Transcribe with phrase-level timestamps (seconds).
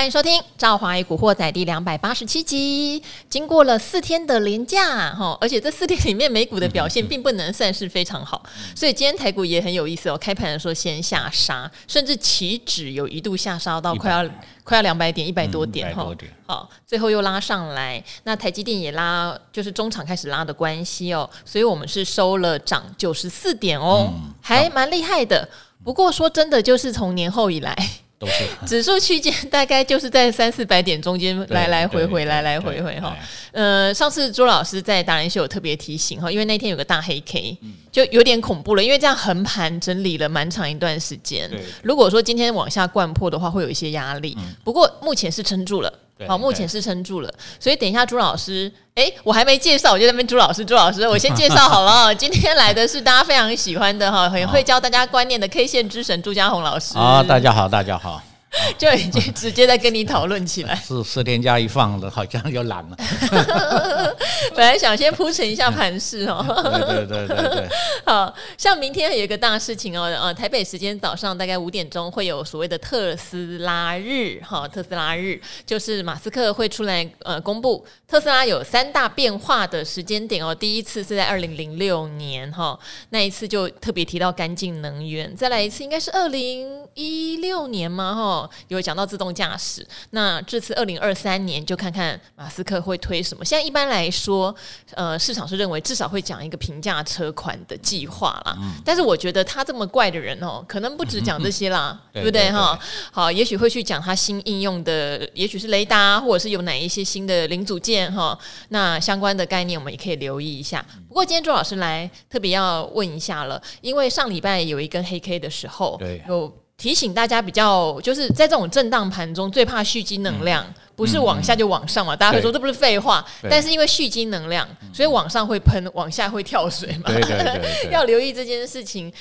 [0.00, 3.02] 欢迎收听《赵华与古惑仔》第两百八十七集。
[3.28, 8.42] 经过了四天的连假，哈，而且这四天里面美股的表现并不能算是非常好，
[8.74, 10.16] 所以今天台股也很有意思哦。
[10.16, 14.26] 开盘的时候先下杀，甚至期指有一度下杀到快要
[14.64, 16.10] 快要两百点，一百多点哈。
[16.46, 18.02] 好，最后又拉上来。
[18.24, 25.46] 那台积电也拉，就是中场开始拉的关系哦，所以我们是收了涨九十四点哦，还蛮厉害的。
[25.84, 27.76] 不过说真的，就是从年后以来。
[28.20, 28.44] 都是。
[28.68, 33.16] 指数区间大概就是在三四百点中间来来回回来来回回哈，
[33.52, 37.56] 呃，上次朱老师在达人秀有特别提醒哈，因为那天有个大黑 K，
[37.90, 41.50] 就有点恐怖了，因为这样横盘整理了蛮长一段时间，
[41.82, 45.92] 如果说今天往下灌破的话，会有一些压力，不过目前是撑住了。
[46.28, 52.14] 好，目前是撑住了，所以等一下朱老师，哎，我还没介绍，我就在那边朱老师，朱老师，我先介绍好了。
[52.14, 56.96] 今天来的是大家非常喜欢的哈，很会教大家观念的 K 线之神朱家红老师。
[56.98, 58.22] 啊，大家好，大家好。
[58.76, 62.96] 就已经直接在跟你讨论起来，是四天假一放了，好像又懒了。
[64.56, 66.44] 本来想先铺陈一下盘势哦，
[66.88, 67.68] 对对对对对。
[68.04, 80.52] 好像明天有一个大事情哦，呃，台北时间早上大概五点钟会有所谓的特斯拉日，哈，特斯拉日就是马斯克会出来呃公布特斯拉有三大变化的时间点哦。
[80.52, 82.76] 第一次是在二零零六年哈，
[83.10, 88.39] 那一次就特别提到干净能源，再来一次应该是二零一六年嘛哈。
[88.68, 93.44] 有讲到自动驾驶，那这次二零二三年就看看马斯克会推什么。
[93.44, 94.54] 现在一般来说，
[94.92, 98.56] 呃，市场是认为至少会讲一个平价车款的计划啦。
[98.58, 102.78] 嗯、但是我觉得他这么怪的人哦，可能不止讲这些啦，嗯、对不对哈？
[103.10, 108.38] 好，也许会去讲他新应用的，也许是雷达，或者是有哪一些新的零组件哈。
[108.68, 110.84] 那相关的概念我们也可以留意一下。
[111.08, 116.59] 不过今天周老师来特别要问一下了，因为上礼拜有一根黑 K 的时候，对，有。
[116.80, 120.64] 提醒大家，比较就是在这种震荡盘中，最怕蓄积能量，
[120.96, 122.16] 不是往下就往上嘛？
[122.16, 127.02] 大家会说这不是废话，但是因为蓄积能量，所以往上会喷，往下会跳水嘛？
[127.04, 129.12] 对对对， 要留意这件事情。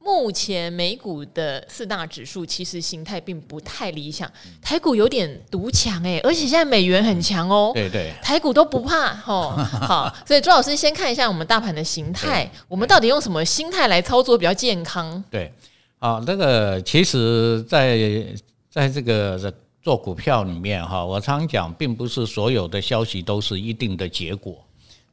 [0.00, 4.30] 目前美股的四大指数其实形态并不太理想，
[4.62, 9.50] 台股有点独强哎，而且现在美元很强哦，对对，台股都不怕哦。
[9.82, 15.22] 好，所以朱老师先看一下我们大盘的形态，我们到底用什么心态来操作比较健康？
[15.28, 15.52] 对。
[15.98, 18.26] 啊，那个其实在，在
[18.70, 19.52] 在这个
[19.82, 24.62] 做股票里面哈，我常讲，并不是所有的消息都是一定的结果。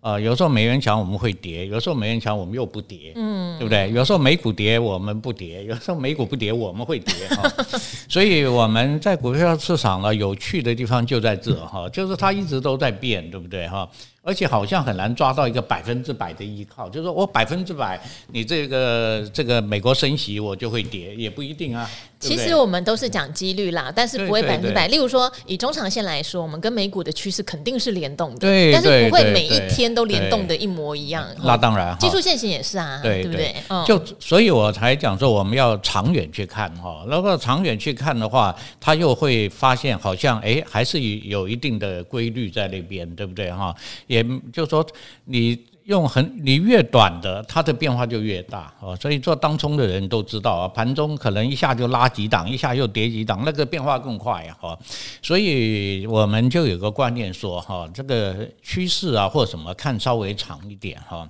[0.02, 3.90] 啊，有时候美元强我们会跌，有时候美元强我们又不跌，嗯，对不对？
[3.94, 7.50] 有时候美股跌我们不跌，有时候美股不跌我们会跌哈。
[8.10, 13.90] 所以我们在股票市场呢，有趣的地方就在这哈，就是它一直都在变，对不对哈？
[14.26, 18.02] 而且好像很难抓到一个百分之百的依靠，就是说我百分之百，
[18.32, 21.90] 你这个这个美国升息我就会跌，也不一定啊。
[22.22, 24.88] 其实我们都是讲几率啦，但是不会百分之百。
[24.88, 31.28] 例如说，以中长线来说，我们跟美股的趋势肯定是联动的，对，但是不会每一天都联动的一模一样。
[31.44, 33.54] 那当然，技术线型也是啊，对不对？
[33.86, 37.04] 就所以我才讲说，我们要长远去看哈。
[37.10, 43.76] 如果长远去看的话，他又会发现好像哎，还是有一定的规律在那边，对不对哈？
[44.14, 44.86] 也就是说，
[45.26, 48.96] 你用很你越短的，它的变化就越大哦。
[48.96, 54.78] 所以做当冲的人都知道啊，盘中可能一下就拉几档，一下又跌几档，那个变化更快哈。
[55.22, 61.28] 所以我们就有个观念说哈，这个趋势啊或什么看稍微长一点哈。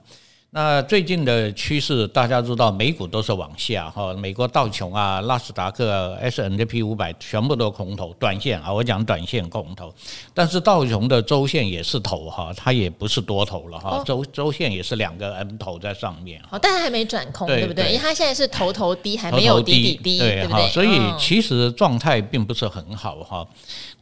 [0.55, 9.91] 那最近的趋势，大家知道，美股都是往下哈，美国道琼啊、纳斯达克、S N P 五百全部都空头，短线啊，我讲短线空头，
[10.31, 17.87] 但是道琼的周线也是头哈，它也不是多头了哈，周周线也是两个 M 头在上面，哦，但它还没转空，对不对？
[17.87, 20.69] 因为它现在是头头低，还没有底底低，对不对？
[20.69, 23.43] 所以其实状态并不是很好哈。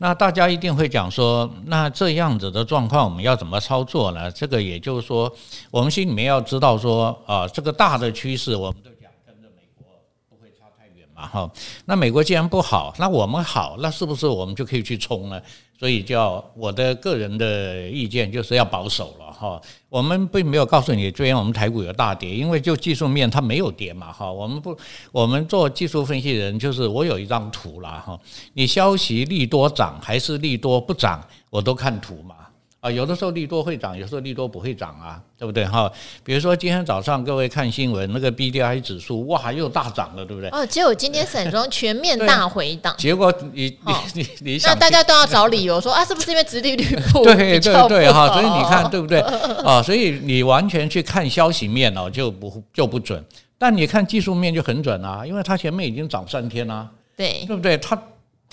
[0.01, 4.31] 那大家一定会讲说，那这样子的状况我们要怎么操作呢？
[4.31, 5.31] 这个也就是说，
[5.69, 6.41] 我们心里面要。
[6.41, 9.85] 知道说啊，这个大的趋势，我们都讲跟着美国
[10.27, 11.51] 不会差太远嘛，哈。
[11.85, 15.41] 那美国既然不好，那我们好，那是不是我们就可以去冲呢？
[15.79, 19.61] 所以叫我的个人的意见就是要保守了，哈。
[19.89, 24.31] 我们并没有告诉你，虽然我们台股有大跌，因为就技术面它没有跌嘛，哈。
[24.31, 24.77] 我们不，
[25.11, 28.19] 我们做技术分析人就是我有一张图了，哈。
[28.53, 31.19] 你消息利多涨还是利多不涨，
[31.49, 32.35] 我都看图嘛。
[32.81, 35.89] 啊，有的时候利多会涨，有时候利多不会涨啊，对不对哈？
[36.23, 40.49] 比如说今天早上各位看新闻，那个 BDI 指数哇又大涨了，对不对？
[40.49, 42.91] 哦，结果今天散装全面大回档。
[42.97, 46.83] 结果你你你你想，那大家都要找理由说啊，是不是因为殖利率
[47.13, 48.33] 不对对对哈？
[48.33, 49.19] 所以你看对不对
[49.63, 49.79] 啊？
[49.83, 53.23] 所以你完全去看消息面哦，就不就不准。
[53.59, 57.77] 但你看技术面就很准啊，因为它前面已经涨三天了，对对不对？
[57.77, 57.95] 它。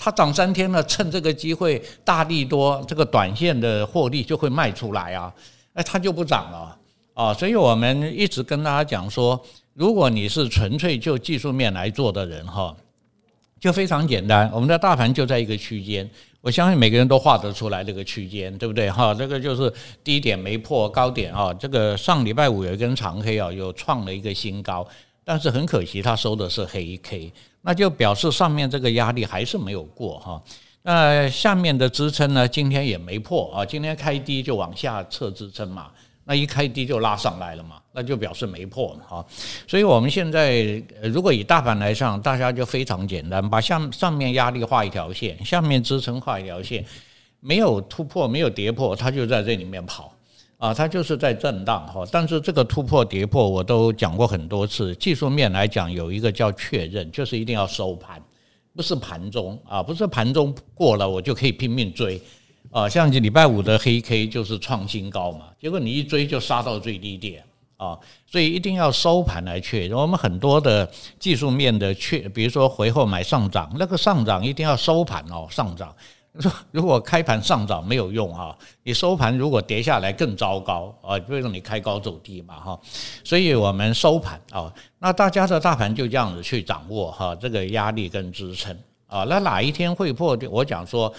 [0.01, 5.31] 它涨三天了，趁这个机会大利多，这个短线的获利就会卖出来啊，
[5.73, 6.77] 哎，它就不涨了
[7.13, 7.33] 啊。
[7.33, 9.39] 所以我们一直跟大家讲说，
[9.73, 12.73] 如果你是纯粹就技术面来做的人哈，
[13.59, 16.09] 就非常简单，我们的大盘就在一个区间。
[16.41, 18.89] 我相信每个人都画得出来这个区间，对不对？
[18.89, 19.71] 哈，这个就是
[20.01, 24.87] 低点没破，高点啊，这个上礼拜五有一根长黑啊，又创了一个新高，
[25.25, 30.41] 但是很可惜，它收的是黑 K，那就表示上面这个压力还是没有过哈。
[30.81, 35.87] 那下面的支撑呢，今天也没破啊，今天开低就往下测支撑嘛。
[36.23, 39.25] 那一开低就拉上来了嘛，那就表示没破嘛，哈，
[39.67, 46.85] 所以我们现在如果以大盘来上，大家就非常简单，把上上面压力画一条线，下面支撑画一条线，
[47.39, 50.13] 没有突破，没有跌破，它就在这里面跑，
[50.59, 52.03] 啊，它就是在震荡哈。
[52.11, 58.21] 但是这个突破跌破我都讲过很多次，技术面来讲有一个叫确认，就是一定要收盘，
[58.75, 62.21] 不是盘中啊，不是盘中过了我就可以拼命追。
[62.71, 67.41] 啊，像礼拜五的黑 K 就是创新高嘛，结果你一追就杀到最低点
[67.77, 67.97] 啊，
[68.27, 69.97] 所以一定要收盘来确认。
[69.97, 75.95] 我们很多的技术面的确，比如说回后买上涨，那个上涨一定要收盘哦，上涨。
[76.39, 82.79] 说 如果开盘上涨没有用啊，你收盘如果跌下来更糟糕啊，会让你开高走低嘛哈。
[83.23, 88.77] 所以我们收盘啊，那大家的大盘就这样子去掌握哈，这个压力跟支撑
[89.07, 90.37] 啊，那哪一天会破？
[90.49, 91.13] 我讲说。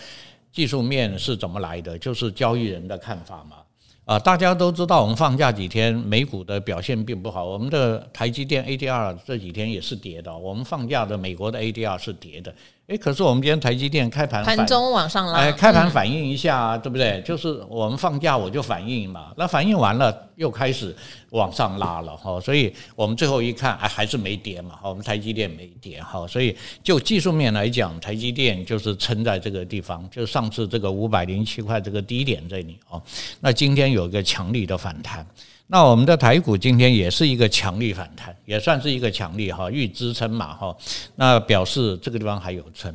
[0.52, 1.96] 技术面是怎么来的？
[1.96, 3.58] 就是交易人的看法嘛。
[4.04, 7.44] 啊，大家都知道，我们放假几天，美股的表现并不好。
[7.44, 10.36] 我们的台积电 ADR 这几天也是跌的。
[10.36, 12.52] 我们放假的美国的 ADR 是跌的。
[12.90, 17.22] 诶，可是我们今天台积电开盘盘中往上拉，哎，开盘反应一下，对不对？
[17.24, 20.92] 就是我们放假我就反应嘛，那反应完了又开始
[21.30, 33.00] 往上拉了哈，所以我们最后一看，哎，还是没跌嘛，我们台积电没跌哈，所以就技术面来讲，台积电就是撑在这个地方，就上次这个五百零七块这个低点这里哦，
[33.38, 35.24] 那今天有一个强力的反弹。
[35.72, 40.76] 那我们的台股今天也是一个强力反弹，也算是一个强力哈，遇支撑嘛哈，
[41.14, 42.92] 那表示这个地方还有撑。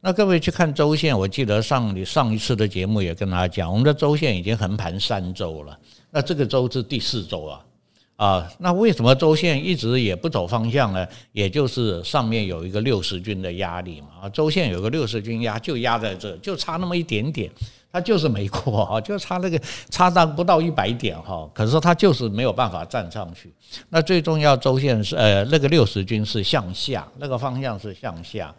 [0.00, 5.78] 那各位去看周线，我记得上你上一次的节目也跟大家讲，我们的周线已经横盘三周了，
[6.10, 7.60] 那这个周是第四周啊
[8.16, 11.06] 啊，那为什么周线一直也不走方向呢？
[11.32, 17.50] 也就是上面有一个六十均的压力嘛，啊，周线有个六十均压，就压在这，就差那么一点点。
[17.94, 19.56] 它就是没过啊，就差那个
[19.88, 23.54] 差到不到一百点哈，可是它就是没有办法站上去。
[23.90, 28.52] 那最重要周线是呃那个六十均是向下，那个方向是向下。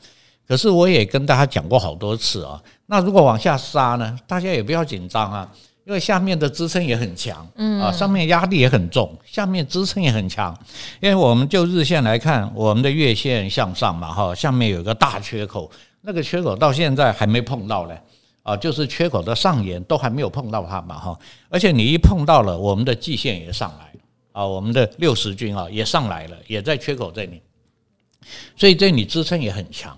[0.48, 5.52] 可是我也跟大家讲过好多次啊，那如果往下杀呢，大家也不要紧张啊，
[5.84, 10.58] 因为下面的支撑也很强，嗯啊，上面压力也很重，下面支撑也很强。
[11.02, 15.70] 因为我们就日线来看，我们的月线向上嘛哈，下面有一个大缺口，
[16.04, 18.00] 那个缺口到现在还没碰到嘞。
[18.46, 21.20] 啊，就是缺口的上沿都还没有碰到它嘛，哈，
[21.50, 23.92] 而且你一碰到了，我们的季线也上来，
[24.34, 27.42] 啊，我们的六十均啊也上来了，也在缺口这里，
[28.56, 29.98] 所以这里支撑也很强，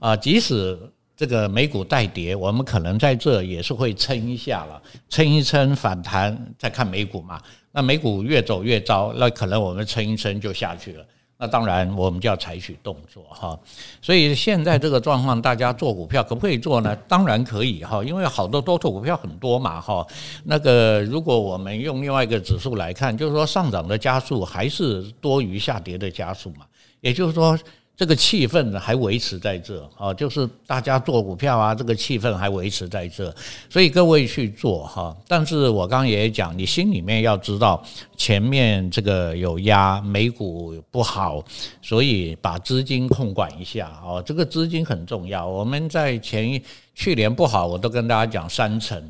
[0.00, 0.76] 啊，即使
[1.16, 11.06] 这个美股带跌，我们可能在这也是会撑一下了，撑一撑反弹，再看美股嘛，那美股越走越糟，那可能我们撑一撑就下去了。
[11.36, 13.58] 那当然，我们就要采取动作哈。
[14.00, 16.94] 所以现在这个状况，大家做股票可不可以做呢？
[17.08, 20.06] 当然可以哈，因为好多多头股票很多嘛哈。
[20.44, 26.66] 那个如果我们用另外一个指数来看，就是说上涨的加速还是多于下跌的加速嘛，
[27.00, 27.58] 也就是说。
[27.96, 33.32] 这个气氛还维持在这啊，就是大家做股票啊，这个气氛还维持在这，
[33.70, 35.16] 所以各位去做哈。
[35.28, 37.80] 但是我刚刚也讲，你心里面要知道
[38.16, 41.44] 前面这个有压，美股不好，
[41.80, 45.46] 所以把资金控管一下哦，这个资金很重要。
[45.46, 46.60] 我们在前
[46.96, 49.00] 去年不好，我都跟大家讲三成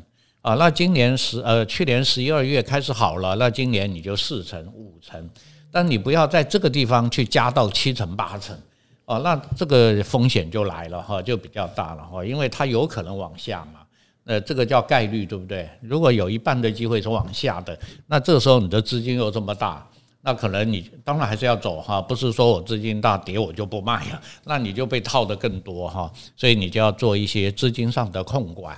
[0.43, 5.27] 啊，那今年十呃去年十一二月开始好了，那今年你就四成五成，
[5.71, 8.55] 但你不要在这个地方去加到七成八成。
[9.05, 13.81] 哦，那这个风险就来了哈，就比较大了哈，因为它有可能往下嘛，
[14.25, 15.69] 呃，这个叫概率，对不对？
[15.81, 19.87] 如果有一半的机会是往下的，那这时候你的资金又这么大，
[20.21, 28.75] 那可能你当然还是要走哈，不是说我资金大跌我就不卖了，那你就被套的更多哈，所以你就要做一些资金上的控管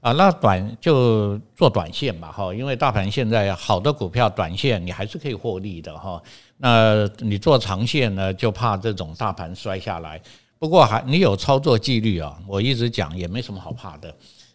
[0.00, 6.20] 啊，那短就做短线吧哈，因为大盘现在好的股票短线你还是可以获利的哈。
[6.56, 10.20] 那你做长线呢，就怕这种大盘摔下来。
[10.58, 14.10] 不过还你有操作纪律啊，我一直讲也没什么好怕的，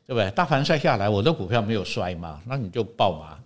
[0.08, 0.30] 对不对？
[0.32, 3.38] 大盘摔下来，我的股票没有摔嘛，那你就爆嘛。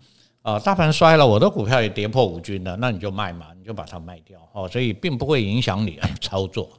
[0.41, 4.39] 啊，大盘摔了，我的股票也跌破五均了，那你就卖嘛，你就把它卖掉。
[4.53, 6.69] 哦，所以并不会影响你操作。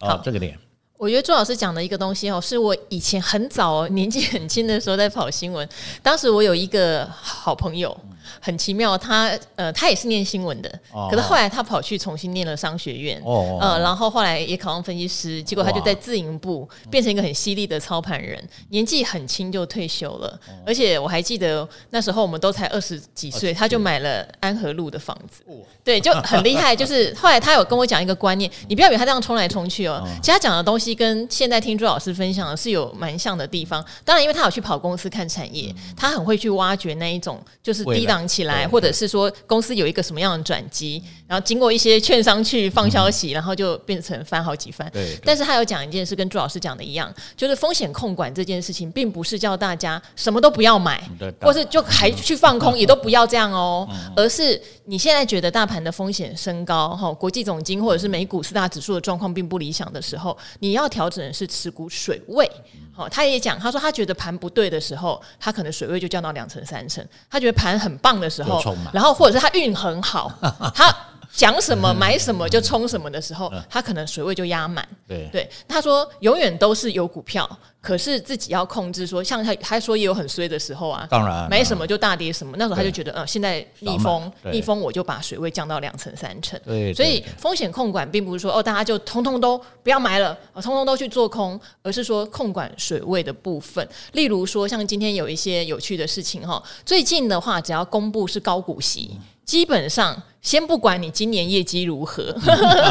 [0.00, 0.58] 啊，这个点。
[0.98, 5.68] 我觉得朱老师讲的一个东西哦，是我以前很早年纪很轻的时候在跑新闻，
[6.02, 7.94] 当时我有一个好朋友。
[8.40, 25.54] 很奇妙，他呃，他也是念新闻的，哦、可是后来他跑去重新念了商学院，哦、呃，然后后来也考上分析师，结果他就在自营部变成一个很犀利的操盘人，年纪很轻就退休了，哦、而且我还记得那时候我们都才二十几岁，他就买了安和路的房子，哦、
[25.84, 26.74] 对，就很厉害。
[26.74, 33.84] 就是后来他有跟我讲一个观念， 你不要以为他这样冲来冲去哦，其实他讲的东西跟现在听朱老师分享的是有蛮像的地方。
[34.04, 38.15] 当然，因为他有去跑公司看产业，他很会去挖掘那一种就是低档。
[38.28, 44.88] 起来，或者是说公司有一个什么样的转机，然后经过一些券商去放消息，然后就变成翻好几番。
[44.92, 51.02] 对，但是他有讲一件事，跟朱老师讲的一样，就是风险控管这件事情，并不是叫大家什么都不要买，
[51.40, 62.48] 或是就还去放空，也都不要这样哦，而是你现在觉得大盘的风险升高，哈，国际总金或者是美股四大指数的状况并不理想的时候，你要调整的是持股水位。
[62.96, 68.60] 好，他也讲，他说他觉得盘不对的时候，他可能水位就降到两成三成；他觉得盘很棒的时候，
[68.92, 70.32] 然后或者是他运很好，
[70.74, 70.92] 他。
[71.36, 74.86] 讲什么买什么就冲什么的时候，他可能水位就压满。
[75.06, 77.48] 对对，他说永远都是有股票，
[77.80, 79.06] 可是自己要控制。
[79.06, 82.56] 说像他他说也有很衰的时候啊，当然买什么就大跌什么。
[82.56, 86.58] 那时候他就觉得，嗯，现在逆风逆风，我就把水位降到两成三成。
[86.64, 93.86] 对，所以风险控管并不是说哦，大家就通通都不要买了，通通都去做空，而是说控管水位的部分。
[94.12, 99.10] 例如说，像今天有一些有趣的事情哈，最近的话，只要公布是高股息。
[99.46, 102.34] 基本上，先不管你今年业绩如何，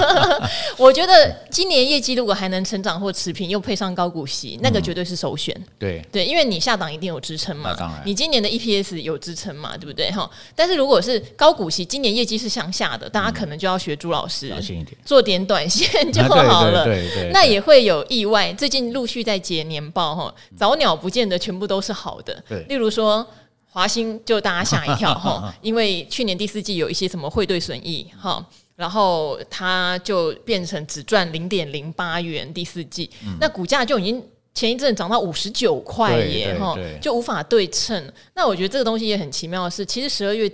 [0.79, 5.53] 我觉得今年业绩如果还能成长或持平，又配上高股息，那个绝对是首选。
[5.77, 7.75] 对对，因为你下档一定有支撑嘛。
[7.77, 10.09] 当然，你今年的 EPS 有支撑嘛，对不对？
[10.11, 14.53] 哈，但是如果是高股息，今年业绩是向下的，大家可能就要学朱老师，
[15.03, 16.85] 做点短线就好了。
[16.85, 18.53] 对对，那也会有意外。
[18.53, 22.41] 最近陆续在结年报哈，早鸟不见得全部都是好的。
[22.47, 23.27] 对，例如说。
[23.75, 28.41] 华兴就大家吓一跳 哈，因为去年第四季有一些什么汇兑损益哈，
[28.77, 38.01] 然后它就变成只赚零点零八元第四季，嗯、那股价就已经前一阵涨到五十九块耶哈，就无法对称。
[38.33, 40.49] 那我觉得这个东西也很奇妙的是，其实十二月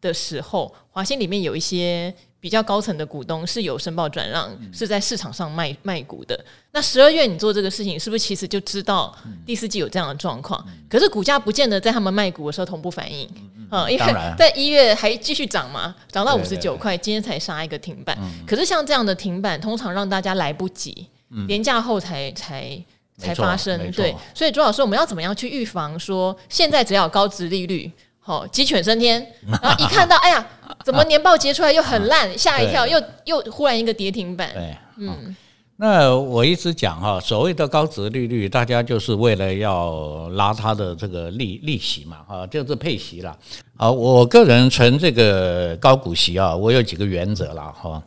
[0.00, 2.12] 的时候，华兴里面有一些。
[2.44, 6.38] 比较高层的股东是有申报转让，嗯、是在市场上卖卖股的。
[6.72, 10.62] 那十二月你做这个事情，是不是其实就知道第四季有这样的状况？
[10.66, 14.04] 嗯、可是股价不见得在他们卖股的时候同步反应，嗯，嗯因为
[14.36, 18.14] 在一月还继续涨嘛，涨到五十九块，今天才杀一个停板。
[18.20, 21.08] 嗯、可是像这样的停板，通常让大家来不及，
[21.48, 22.78] 廉价后才才
[23.16, 23.90] 才发生。
[23.92, 27.90] 对，所以朱老师，我们要怎么样去预防说，现在只要有高值利率？
[28.26, 30.46] 好，鸡犬升天，然后一看到，哎呀，
[30.82, 34.50] 怎么年报结出来又很烂，吓一跳，又又忽然一个跌停板。
[34.54, 35.36] 对，嗯，
[35.76, 43.36] 那我一直讲哈，所谓的高值利率，大家就是为了要拉它的这个利利息嘛，哈，就是配息了。
[43.76, 48.02] 啊，我个人存这个高股息啊，我有几个原则了哈。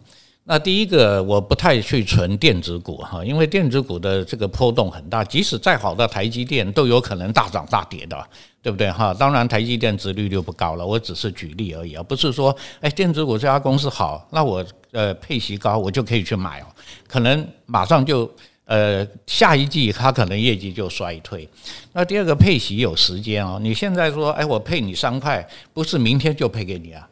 [0.49, 8.17] 那第一个，我不太去存电子股哈，因为电子股的这个波动很大，即使再好的台积电都有可能大涨大跌的，
[8.61, 9.13] 对不对哈？
[9.13, 16.65] 当然，台积电值率就不高了，我只是举例而已啊，不是说哎，电子股这家公司好，那我呃配息高，我就可以去买哦，
[17.09, 21.45] 可能马上就呃下一季它可能业绩就衰退。
[21.91, 27.05] 那第二个配息有时间哦，你现在说哎，我配你三块，不是明天就配给你啊。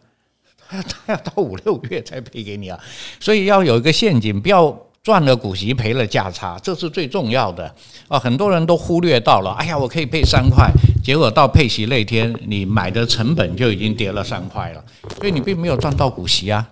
[0.69, 2.79] 他要到五六月才赔给你啊，
[3.19, 7.71] 所以要有一个陷阱，不要赚了股息赔了价差，这是最重要的
[8.07, 8.17] 啊！
[8.17, 10.71] 很多人都忽略到了，哎呀，我可以配三块，
[11.03, 14.83] 结果到配息那天，你买的成本就已经跌了三块了，
[15.19, 16.67] 所以你并没有赚到股息啊！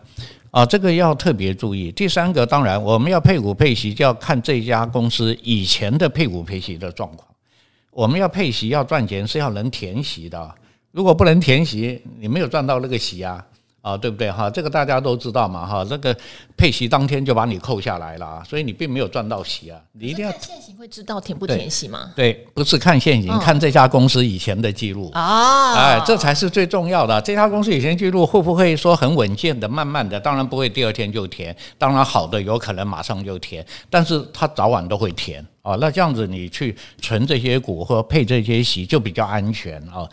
[0.50, 1.92] 啊，这个要特别注意。
[1.92, 7.28] 第三个，当然我们要配股配息，就要看这家公司以前的配股配息的状况。
[7.92, 10.56] 我们要配息要赚钱，是要能填息的，
[10.92, 13.46] 如果不能填息，你没有赚到那个息啊。
[13.84, 14.50] 啊，对不对哈？
[14.50, 15.84] 这个大家都知道嘛哈。
[15.84, 16.16] 这个
[16.56, 19.78] 配息当天就把你扣下来了，所以你并没有赚到息啊。
[19.92, 22.14] 你一定要现行会知道填不填息吗？
[22.16, 25.74] 对，对，不是看现行，看这家公司以前的记录啊。
[25.74, 27.22] 哎，这才是最重要的。
[27.22, 30.18] 这家公司以前记录会不会说很稳健的、慢慢的？
[30.18, 31.54] 当然不会，第二天就填。
[31.78, 35.46] 当然好的有可能马上就填，但是它早晚都会填。
[35.64, 40.06] 哦，那这样子你去存这些股或配这些息就比较安全啊。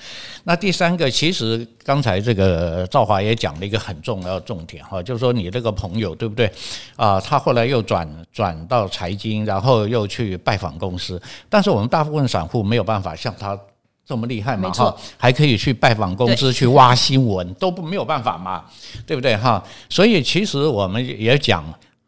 [0.45, 6.49] 那第三个，其实刚才这个赵华也讲了一个很重要的重点哈，就是说你这个朋友对不对
[6.95, 7.21] 啊？
[7.21, 13.59] 他后来又转转到财经，然后又去拜访公司，但是我们大部分散户没有办法像他
[14.07, 18.67] 这么厉害嘛哈，还可以去拜访公司去挖新闻，都不没有办法嘛，
[19.05, 19.61] 对不对哈？
[19.89, 21.65] 所以其实我们也讲。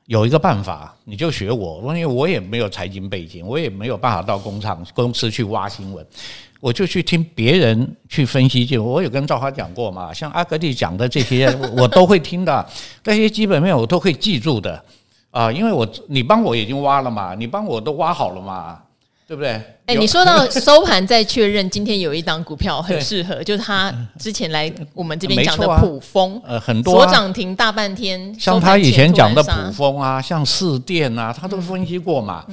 [0.06, 6.04] 有一个办法，你就学我，因为我也没有财经背景，我也没有办法到工厂公司去挖新闻，
[6.60, 8.66] 我就去听别人去分析。
[8.66, 11.46] 就我有跟赵华讲过嘛，像阿格力讲的这些，
[11.78, 12.66] 我都会听的，
[13.04, 14.84] 那些基本面我都会记住的
[15.30, 18.82] 啊，因为我你帮我已经挖了嘛，你帮我都挖好了嘛。
[19.26, 19.52] 对不对？
[19.86, 32.44] 哎，你说到 收盘再确认，今天有一档股票很适合，就是他之前来我们这边讲的卜蜂，呃，很多锁涨停大半天，像他以前讲的普丰啊，像市电啊，他都分析过嘛。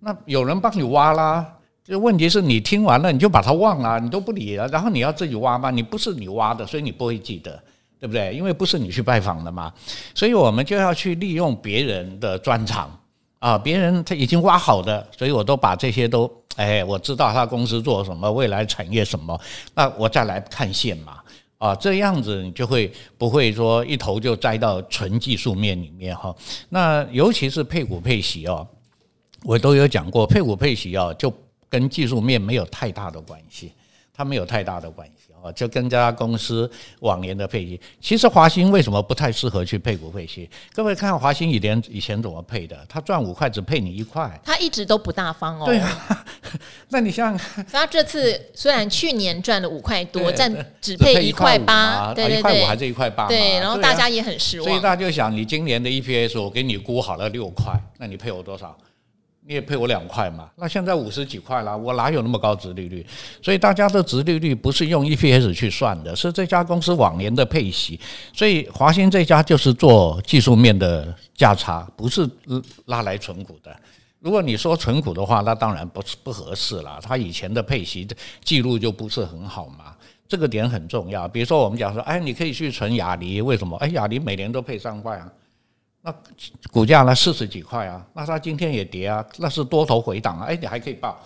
[0.00, 1.44] 那有人帮你挖啦，
[1.84, 7.58] 就问题是你听完了你就把它忘了，你都不理了，然后你要自己挖嘛，你不是你挖的，所以你不会记得，
[7.98, 8.34] 对不对？
[8.34, 9.72] 因为不是你去拜访的嘛，
[10.14, 12.90] 所以我们就要去利用别人的专长。
[13.38, 19.38] 啊，别人他已经挖好的，所以我都把这些都，哎，我知道他公司做什么，未来产业什么，
[19.74, 21.18] 那我再来看线嘛，
[21.58, 26.34] 啊，这样子你就会不会说一头就栽到纯技术面里面哈。
[26.70, 28.66] 那尤其是配股配息哦，
[29.44, 31.32] 我都有讲过，配股配息哦，就
[31.68, 33.72] 跟技术面没有太大的关系，
[34.14, 35.15] 它没有太大的关系。
[35.52, 40.48] 就跟这家公司往年的配息，其实华兴为什么不太适合去配股配息？
[40.72, 42.76] 各位看华兴以前以前怎么配的？
[42.88, 45.66] 他赚五块只配你一块，他一直都不大方哦。
[45.66, 46.26] 对啊，
[46.90, 47.38] 那你像
[47.70, 53.26] 他这次虽然去年赚了五块多，但只配一块八，对对对，一块五还是一块八？
[53.28, 54.68] 对，然后大家也很失望。
[54.68, 58.76] 所以大家就想，你今年的 EPS 我给你估好了六块，那你配我多少？
[59.48, 60.50] 你也配我两块嘛？
[60.56, 63.06] 那现在五十几块了，我哪有那么高值利率？
[63.40, 67.98] 所以大家的值利率不是用 EPS 去算的，是这家公司往年的配息。
[68.32, 72.28] 所以华兴这家就是做技术面的价差，不是
[72.86, 73.74] 拉来存股的。
[74.18, 76.98] 如果你说存股的话，那当然不是不合适了。
[77.00, 78.04] 他以前的配息
[78.42, 79.94] 记录就不是很好嘛，
[80.26, 81.28] 这个点很重要。
[81.28, 83.76] 比如说我们讲说，哎，你可以去存亚力，为什么？
[83.76, 85.30] 哎，亚力每年都配三块啊。
[86.06, 86.14] 那
[86.70, 87.12] 股价呢？
[87.12, 90.46] 四十几块啊，那它今天也跌啊，那是多头回档啊。
[90.46, 91.18] 哎，你还可以报，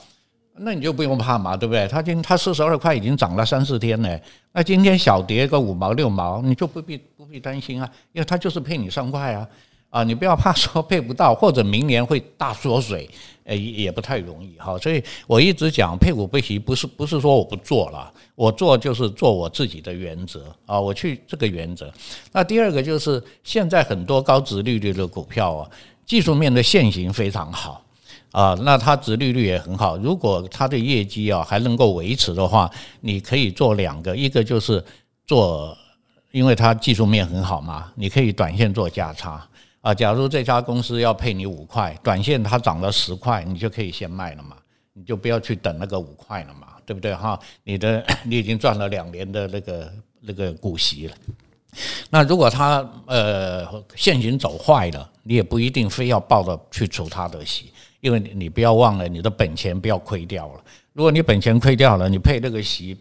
[0.55, 1.87] 那你就不用怕嘛，对不对？
[1.87, 4.21] 它今它四十二块已经涨了三四天了，
[4.53, 9.47] 那今天小跌个五毛六毛，你就不必不必担心啊，因为它就是骗你三块啊。
[9.91, 13.11] 啊，你不要怕说配不到，或者明年会大缩水，
[13.45, 14.79] 诶，也不太容易哈。
[14.79, 21.93] 所以我一直讲配股配息，不是不是说我不做了，我做就是做我自己的原则啊，我去这个原则。
[22.31, 25.71] 那第二个就是现在很多高值利率的股票啊，
[26.07, 27.85] 技术面的线型非常好
[28.31, 29.97] 啊，那它值利率也很好。
[29.97, 34.85] 如果它的业绩啊还能够维持的话，你可以做两个，一个就是
[35.27, 35.77] 做，
[36.31, 39.45] 因为它技术面很好嘛，你可以短线做价差。
[39.81, 44.57] 啊，假如这家公司要配你五块，短线它涨了十块，你就可以先卖了嘛，
[44.93, 47.39] 你就不要去等那个五块了嘛，对不对哈？
[47.65, 51.15] 你的 你已经赚了两年的那个那个股息了。
[52.11, 60.61] 那如果它呃现行走坏了，你也不一定非要抱着去除它的息，因为你不要忘了你的本钱不要亏掉了。
[60.93, 62.99] 如果你本钱亏掉了，你配那个息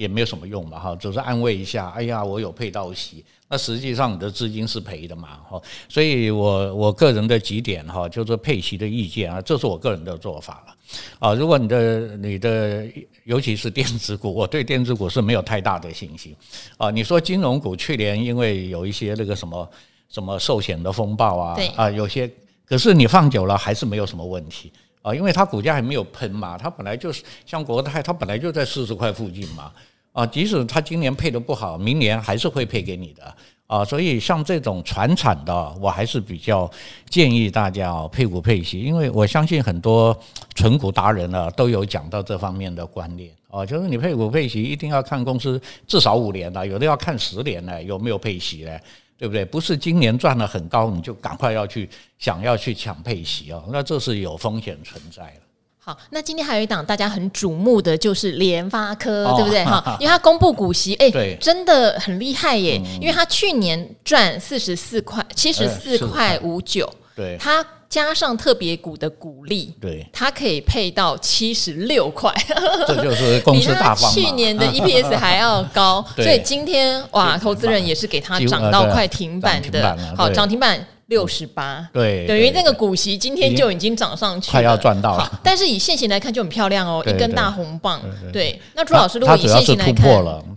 [0.00, 1.90] 也没有什么用嘛哈，只是安慰一下。
[1.90, 3.22] 哎呀，我有配到息。
[3.50, 5.60] 那实际上你的资金是赔的嘛，哈，
[5.90, 10.74] 所以我我个人的几点哈，就是配息的意见啊，这是我个人的做法了，
[11.18, 12.86] 啊，如果你的你的
[13.24, 16.34] 尤其是电子股， 我对电子股是没有太大的信心，
[16.78, 19.68] 啊，你说金融股去年因为有一些那个什么
[20.08, 22.30] 什么寿险的风暴啊，啊，有些，
[22.64, 29.72] 可是你放久了还是没有什么问题啊，因为它股价还没有喷嘛，它本来就是像国泰，它本来就在四十块附近嘛。
[30.12, 33.34] 啊，即使他今年配的不好，明年还是会配给你的
[33.66, 33.84] 啊。
[33.84, 36.70] 所以像这种传产的，我还是比较
[37.08, 40.18] 建议大家配股配息，因为我相信很多
[40.54, 48.78] 存股达人呢都有讲到这方面的观念啊，就是你配股配息一定要看公司至少五年了，有的要看十年呢，有没有配息呢？
[49.16, 49.44] 对不对？
[49.44, 51.86] 不是今年赚了很高你就赶快要去
[52.18, 55.49] 想要去抢配息啊，那这是有风险存在的。
[55.90, 59.64] 好，那今天还有一档大家很瞩目的，就是联发科，哦、对不对？
[59.64, 62.80] 哈， 因为它公布股息，哎，对真的很厉害耶！
[62.84, 72.32] 嗯、因为它去年赚四十四块，七十四块五九，对，它加上特别股的股利，对，它可以配到七十六块，
[72.86, 80.86] 这就是公司大 去年的 EPS 还要高，所以今天哇，投资人也是给它涨到快停板的，好，涨停板。
[81.10, 85.40] 六十八，对，等于那个股息今天就已经涨上去，快要赚到了。
[85.42, 88.00] 但是以现行来看就很漂亮哦，一根大红棒。
[88.32, 90.06] 对，那朱老师如果以线型来看，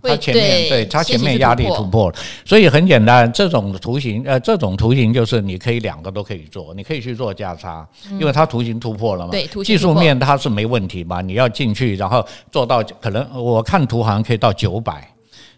[0.00, 7.84] 它前面对它前面压力突破了，所以很简单，这种图形呃，这种图形就是你可以两个都可以做，你可以去做价差，
[8.20, 9.32] 因为它图形突破了嘛。
[9.32, 15.04] 对，技术面它是没问题嘛，你要进去然后做到可能我看图好像可以到九百。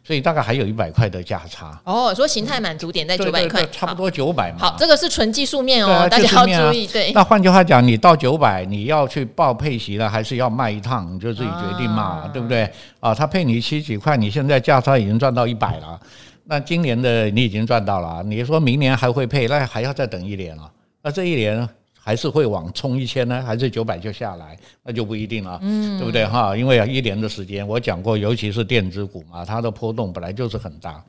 [0.07, 1.77] 所以大概还有一百块的价差。
[1.83, 4.59] 哦，说形态满足点在九百块，差不多九百嘛。
[4.61, 6.87] 好，这个是纯技术面哦，啊、大家要注意。
[6.87, 12.71] 对，那换句话讲，你到九百，你要去报配息了，还是要卖一趟，你就自己决定嘛，啊、对不对？
[13.01, 15.99] 啊，他配你七几块，你现在价差已经赚到一百了，
[16.45, 20.71] 那今年的你已经赚到了，你说明年还会配，那还要再等一年了。
[21.03, 21.69] 那这一年。
[22.07, 26.57] 还是会往冲一千呢，还是九百就下来，那就不一定了，嗯，对不对哈？
[26.57, 31.03] 因为一年的时间，我讲过，尤其是电子股嘛，它的波动本来就是很大，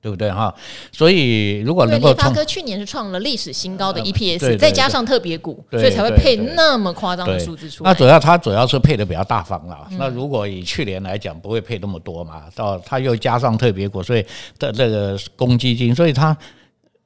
[0.00, 0.54] 对不对哈？
[0.92, 7.90] 所以如果能够，发科去年是创了历史新高的 EPS，再加上特别股，所以才会配那么夸张的数字出来。
[7.90, 9.88] 那主要它主要是配的比较大方了。
[9.98, 12.44] 那如果以去年来讲，不会配那么多嘛？
[12.54, 14.24] 到它又加上特别股，所以
[14.60, 16.36] 的这个公积金，所以它。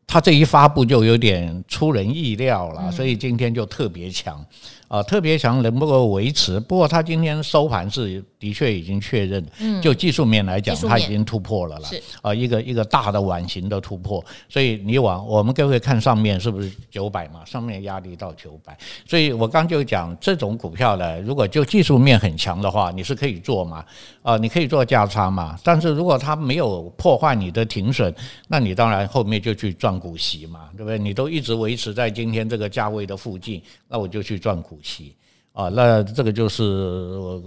[0.09, 4.43] 他这一发布就有点出人意料了，所以今天就特别强。
[4.89, 6.59] 啊，特别强能不能维持？
[6.59, 14.25] 不过它今天收盘是的确已经确认，嗯，就技术面来讲，它已经突破了啦，是啊，一个一个大的碗形的突破。
[14.49, 17.45] 所以你往我们各位看上面是不是九百嘛？
[17.45, 23.85] 上面压力到九百，所以我刚就讲这种股票呢，如果就技术面很强的话，你是可以做嘛？
[24.23, 25.59] 啊，你可以做价差嘛？
[25.63, 28.15] 但是如果它没有破坏你的停损，
[28.49, 30.99] 那你当然后面就去赚股息嘛，对不对？
[30.99, 35.15] 你都一直维持在今天这个价位的附近，那我就去赚股息。
[35.53, 37.43] 啊，那这个就是我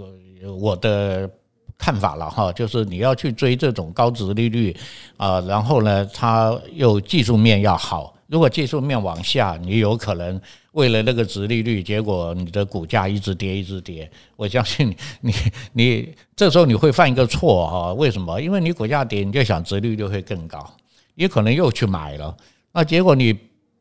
[0.60, 1.30] 我的
[1.78, 4.76] 看法了哈，就是你要去追这种高值利率
[5.16, 8.14] 啊，然后呢，它又技术面要好。
[8.28, 10.40] 如果技术面往下，你有可能
[10.74, 14.10] 为了那个值利率，结果你的股价一直跌，一直跌。
[14.36, 15.34] 我相信你，
[15.72, 17.94] 你这时候你会犯一个错哈？
[17.94, 18.42] 为什么？
[18.42, 20.70] 因为你股价跌，你就想值利率会更高，
[21.16, 22.36] 你可能又去买了，
[22.74, 23.38] 那结果你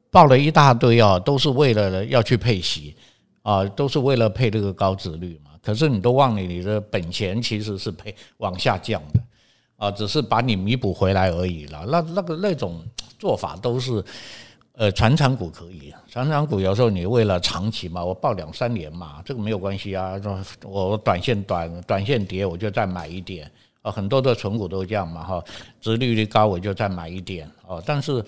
[0.09, 2.95] 报了一大堆啊，都是为了要去配息。
[3.43, 9.21] 啊，都是为了配这个高值率嘛，可是你都忘了你的本钱其实是配往下降的，
[9.77, 11.87] 啊，只是把你弥补回来而已了。
[11.89, 12.85] 那那个那种
[13.19, 14.05] 做法都是，
[14.73, 20.21] 呃，传产股可以，传产股有时候你为了长期嘛，我抱两三年嘛，这个没有关系啊。
[20.63, 23.51] 我短线短短线跌，我就再买一点
[23.81, 25.45] 啊，很多的存股都这样嘛哈，
[25.81, 27.83] 值利率高我就再买一点啊。
[27.87, 28.23] 但是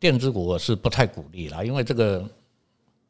[0.00, 2.28] 电子股我是不太鼓励了，因为这个。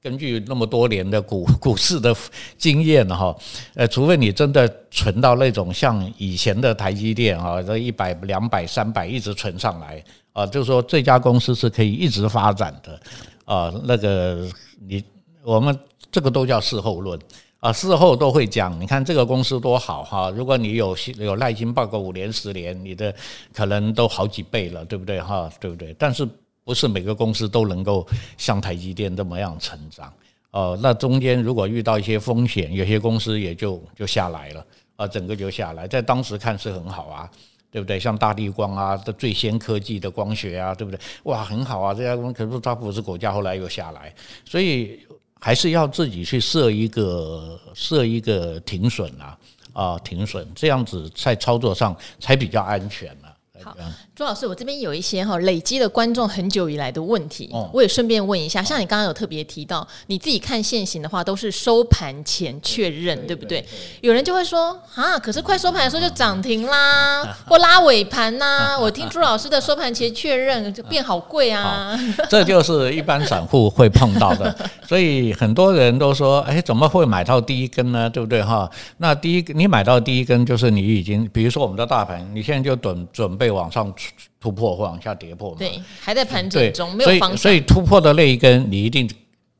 [0.02, 2.14] 根据那么多年的股 股市的
[2.56, 3.36] 经验哈，
[3.74, 13.00] 呃，除非你真的存到那种像以前的台积电啊，这一百、两百、三百一直存上来啊，就是说这家公司是可以一直发展的
[13.44, 13.72] 啊。
[13.84, 14.48] 那个
[14.86, 15.02] 你
[15.42, 15.76] 我们
[16.12, 17.18] 这个都叫事后论
[17.58, 20.30] 啊，事后都会讲，你看这个公司多好哈。
[20.30, 23.12] 如果你有有耐心抱个五年、十年，你的
[23.52, 25.50] 可能都好几倍了，对不对哈？
[25.58, 25.92] 对不对？
[25.98, 26.28] 但是。
[26.66, 28.04] 不是每个公司都能够
[28.36, 30.12] 像台积电这么样成长，
[30.50, 37.30] 哦，那中间如果遇到一些风险，有些公司也就就下来了，啊，整个就下来，在当时看是很好啊，
[37.70, 38.00] 对不对？
[38.00, 40.98] 像大地光啊，的最先科技的光学啊，对不对？
[41.22, 44.12] 哇，很好啊，这家公司可是它不是股价后来又下来，
[44.44, 44.98] 所以
[45.40, 49.38] 还是要自己去设一个设一个停损啊，
[49.72, 53.16] 啊，停损，这样子在操作上才比较安全。
[53.62, 53.76] 好，
[54.14, 58.62] 朱老师，我这边有一些哈累积的观众很久以来的问题，我也顺便问一下。
[58.62, 63.64] 像你刚刚有特别提到，你自己看现行的话，都是收盘前确认，对不对？
[64.00, 68.78] 有人就会说啊，可是快收盘的时候就涨停啦， 或拉尾盘呐。
[68.78, 74.54] 我听朱老师的收盘前确认 就变好贵啊，这就是一般散户会碰到的。
[74.86, 78.08] 所以很多人都说，哎，怎么会买到第一根呢？
[78.10, 78.70] 对不对哈？
[78.98, 83.45] 那第一你买到第一根，就是你已经，比如说我们的大盘，你现在就准准备。
[83.46, 83.92] 会往上
[84.40, 85.56] 突破或往下跌破嘛？
[85.58, 87.38] 对，还在盘整中，没有方向。
[87.38, 89.08] 所以，所以突破的那一根你一定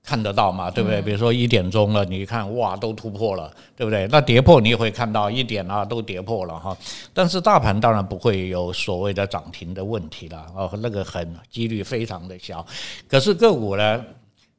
[0.02, 0.70] 看得到嘛？
[0.70, 1.00] 对不对？
[1.02, 4.06] 比如说一点钟了，你看哇，都突破了，对不对？
[4.08, 6.76] 那跌破你也会看到一点啊，都跌破了哈。
[7.12, 12.64] 但是大盘当然不会有所谓的涨停的问题了哦，那个很几率非常的小。
[13.08, 14.04] 可是个股呢？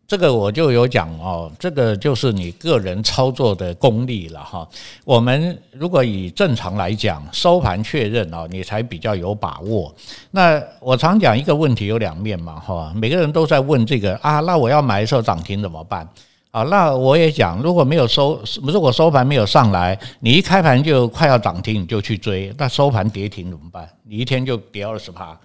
[0.07, 4.65] 这个我就有讲哦，这个就是你个人操作的功力了哈。
[5.03, 9.93] 我们如果以正常来讲，收盘确认哦，你才比较有把握。
[10.31, 16.07] 那我常讲一个问题有两面嘛哈，每个人都在问这个啊，那我要买的时候涨停怎么办？
[16.51, 23.87] 啊，那我也讲，如果没有收，如果收盘没有上来，你一开盘就快要涨停，你就去追，那收盘跌停怎么办？
[24.07, 25.37] 你一天就跌二十趴。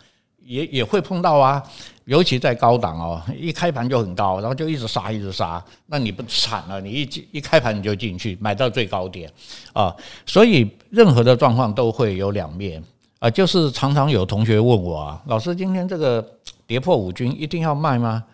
[0.44, 1.62] 也也会碰到啊，
[2.04, 6.80] 尤其在高档哦，一开盘就很高，然后就一直杀一直杀，那你不惨了？
[6.80, 9.30] 你一一开盘你就进去买到最高点
[9.72, 9.94] 啊，
[10.26, 12.82] 所以任何的状况都会有两面
[13.18, 13.30] 啊。
[13.30, 16.26] 就是常常有同学问我啊，老师今天这个
[16.66, 18.24] 跌破五均一定要卖吗？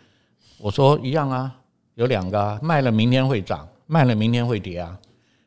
[0.58, 1.54] 我说一样啊，
[1.94, 4.98] 有两个啊，卖了明天会涨，卖了明天会跌啊。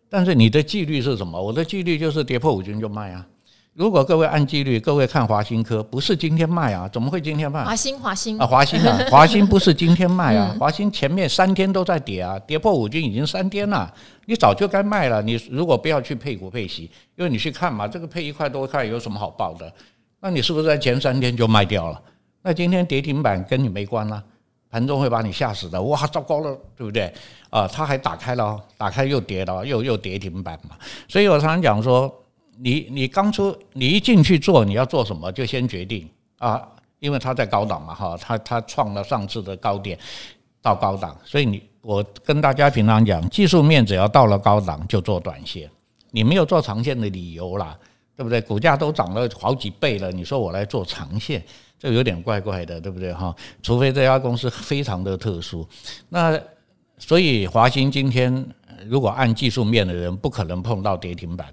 [0.09, 1.41] 但是你的纪律是什么？
[1.41, 3.25] 我的纪律就是跌破五均就卖啊。
[3.73, 7.63] 如果各位按纪律，各位看华新科，不是今天卖啊，怎么会今天卖？
[7.63, 13.89] 华新华新啊，华新啊， 华新不是今天卖啊，华新前面三天都在跌啊，跌破五均已经三天了，
[14.25, 15.21] 你早就该卖了。
[15.21, 19.71] 你如果不要去配股配息，因为你去看嘛，这个配一块多块有什么好报的？
[20.19, 22.01] 那你是不是在前三天就卖掉了？
[22.41, 24.21] 那今天跌停板跟你没关了，
[24.69, 25.81] 盘中会把你吓死的。
[25.81, 27.11] 哇，糟糕了，对不对？
[27.49, 30.75] 啊，它还打开了，打开又跌了，又又跌停板嘛。
[31.07, 32.13] 所以我常常讲说。
[32.63, 36.61] 你你刚出，你一进去做，你要做什么就先决定啊，
[36.99, 39.97] 因为它在高档嘛哈，它它创了上次的高点
[40.61, 45.67] 到高档，所以你我跟大家平常讲，技术面只要到了高档就做短线，
[46.11, 47.75] 你没有做长线的理由啦，
[48.15, 48.39] 对不对？
[48.39, 51.43] 股价都涨了好几倍了，你说我来做长线，
[51.79, 53.35] 这有点怪怪的，对不对哈？
[53.63, 55.67] 除非这家公司非常的特殊，
[56.09, 56.39] 那
[56.99, 58.45] 所以华新今天
[58.85, 61.51] 如果按技术面的人，不可能碰到跌停板。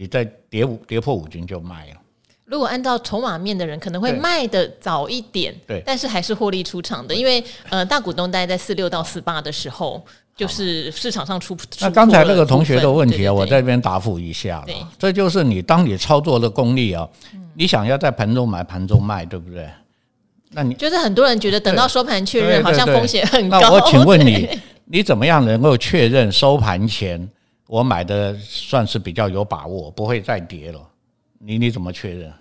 [0.00, 1.96] 你再跌五跌破五均就卖了。
[2.46, 10.02] 如果按照筹码面的人，可能会卖的早一点，对，但是还是获利出场的，因为呃大股东大概在四六到四八的时候，
[10.34, 11.54] 就是市场上出。
[11.82, 14.88] 那刚才那个同学的问题啊，我在这边答复一下了。
[14.98, 17.06] 这就是你当你操作的功力啊，
[17.54, 19.68] 你想要在盘中买盘中卖，对不对？
[20.52, 23.60] 那你就是很多人觉得等到收盘确认，好像风险很高。
[23.60, 24.48] 那我请问你，
[24.90, 27.28] 你怎么样能够确认收盘前？
[27.70, 30.80] 我买的算是比较有把握，不会再跌了。
[31.38, 32.32] 你你怎么确认？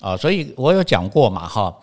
[0.00, 1.74] 啊，所以我有讲过嘛，哈，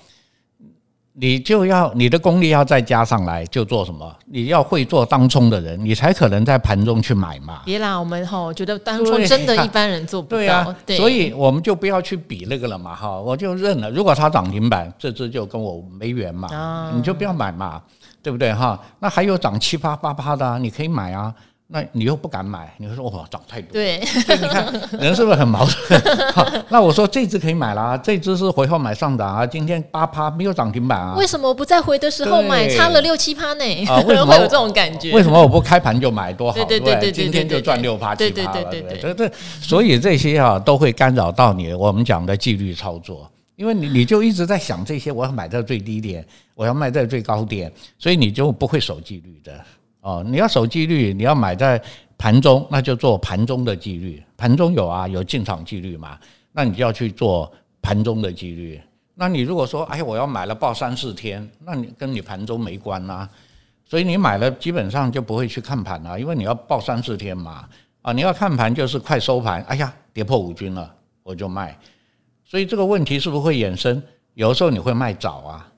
[1.14, 4.16] 你就要你的功力要再加上来，就做什么？
[4.28, 7.64] 你要会做当冲的人，你才可能在盘中去买嘛。
[7.66, 10.38] 别啦，我们哈觉得当冲真的一般人做不到。
[10.38, 13.90] 对啊，所以我们就不要去比那个了嘛，哈，我就认了。
[13.90, 17.82] 如果它涨停板，这只就跟我没缘嘛，你就不要买嘛，
[18.22, 18.80] 对不对哈？
[19.00, 21.34] 那还有涨七八八八的，你可以买啊。
[21.70, 23.74] 那你又不敢买，你会说哇涨太多。
[23.74, 26.02] 对，所以你看人是不是很矛盾？
[26.32, 31.16] 好，那我说这只可以买啦，这只是回后买上涨啊，今天八趴没有涨停板啊。
[31.18, 32.70] 为什么不在回的时候买？
[32.70, 33.86] 差了六七趴呢？
[33.88, 35.12] 啊，为什么 会有这种感觉？
[35.12, 36.56] 为什么我不开盘就买多好？
[36.56, 38.64] 对对对对，今天就赚六趴七趴了。
[38.64, 46.26] 对对对对对，所以这些啊都会干扰到你我们讲的纪律操作，因为你你就一直在想这些，我要买在最低点，
[46.56, 49.52] 我要卖在最高点，所以你就不会守纪律的。
[50.08, 51.82] 哦，你要守纪律，你要买在
[52.18, 54.24] 盘中，那就做盘中的纪律。
[54.38, 56.18] 盘中有啊，有进场纪律嘛，
[56.54, 58.80] 那你就要去做盘中的纪律。
[59.16, 63.30] 那你如果说，哎，我要买了报三四天，那你跟你盘中没关啊。
[63.84, 67.68] 所以你买了基本上就不会去看盘了，因为你要报三四天嘛。
[68.02, 70.90] 啊，你要看盘就是快收盘，哎呀，跌破五均了，
[71.22, 71.78] 我就卖。
[72.46, 74.02] 所以这个问题是不是会衍生？
[74.36, 75.70] 有时候你会卖早啊。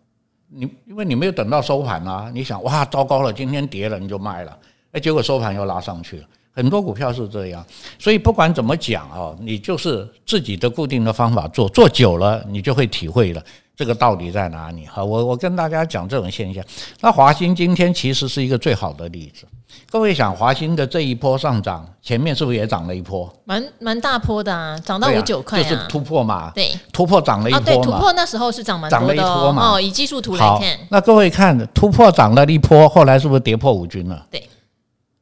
[0.51, 4.57] 你因为你没有等到收盘啊，你想哇糟糕了，今天跌了你就卖了，
[4.91, 7.65] 哎，结果收盘又拉上去了，很多股票是这样，
[7.97, 13.43] 所以不管怎么讲啊，你就是自己的固定的方法做，做久了你就会体会了。
[13.79, 14.85] 这个道理在哪里。
[14.85, 16.61] 好，我我跟大家讲这种现象，
[16.99, 19.45] 那华兴今天其实是一个最好的例子。
[19.89, 23.33] 各位想，华兴的这一波上涨，前面是不是也涨了一波？
[23.45, 26.51] 蛮蛮大波的啊，涨到五九块啊，就是突破嘛。
[26.53, 27.65] 对，突破涨了一波嘛。
[27.65, 29.71] 对，突破那时候是涨蛮多的，涨了一波嘛。
[29.71, 34.25] 哦，以技术图来看，那各位看突破涨了一波，后来是不是跌破五均了？
[34.29, 34.45] 对。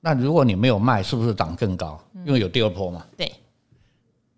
[0.02, 2.00] 那如果你没有卖，是不是涨更高？
[2.26, 3.04] 因为有第二波嘛。
[3.16, 3.32] 对。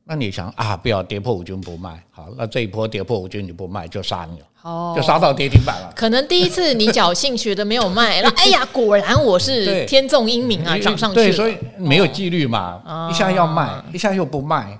[0.10, 4.46] 那你想啊，不要跌破五均不卖，好，那这一波跌破五均你不卖就杀你了。
[4.64, 5.94] 哦，就杀到跌停板了。
[5.96, 11.16] 可能第一次你侥幸觉得没有卖，那 哎呀，果然我是天纵英明啊，涨上去。
[11.16, 14.76] 对，所以没有纪律嘛，一下要卖，一下又不卖。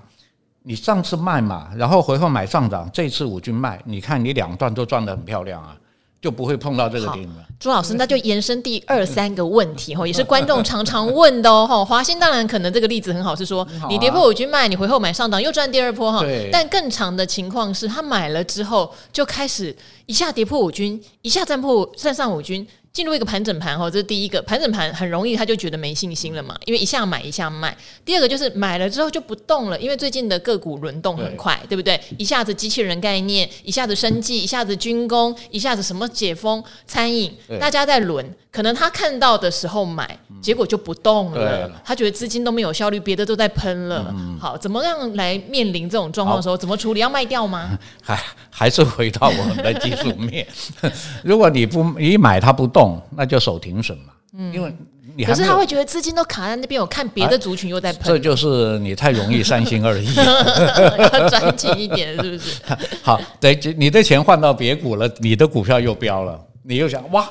[0.64, 5.76] 你上次卖嘛，然后回后买上涨，这次五均卖，你看你两段都赚得很漂亮啊。
[6.22, 7.46] 就不会碰到这个点了。
[7.60, 11.86] 朱老师，那就延伸第二三个问题 哈，也是观众常常问的哦。
[11.88, 16.24] 华兴当然可能这个例子很好，是说你跌破五均卖，你回后买上档又赚第二波哈。
[16.52, 22.66] 但更长的情况是他买了之后就开始一下跌破五均，一下站破站上五均。
[22.92, 27.76] 进入一个盘整盘哈，这是第一个盘整盘，很容易他就觉得没信心了嘛，因为一下买一下卖。
[28.04, 32.00] 第二个就是买了之后就不动了，因为最近的个股轮动很快，对，对不对？
[32.18, 38.26] 一下子机器人概念，一下子生技，一下子军工，一下子什么解封餐饮，大家在轮。
[38.52, 44.12] 可能他看到的时候买，结果就不动了，他觉得资金都没有效率，别的都在喷了。
[44.42, 47.00] 好，怎么样来面临这种状况的时候，怎么处理？
[47.00, 47.78] 要卖掉吗？
[48.02, 50.48] 还还是回到我们的技术面，
[51.24, 52.79] 如果你不你买它不动。
[53.16, 54.74] 那就守停损嘛，嗯，因为
[55.16, 62.62] 你可是他会觉得资金都卡在那边，我看别的族群又在喷，这就是你太容易三心二意， 要专情一点，是不是？
[63.04, 67.28] 好，对，你的钱换到别股了，你的股票又飙了，你又想哇，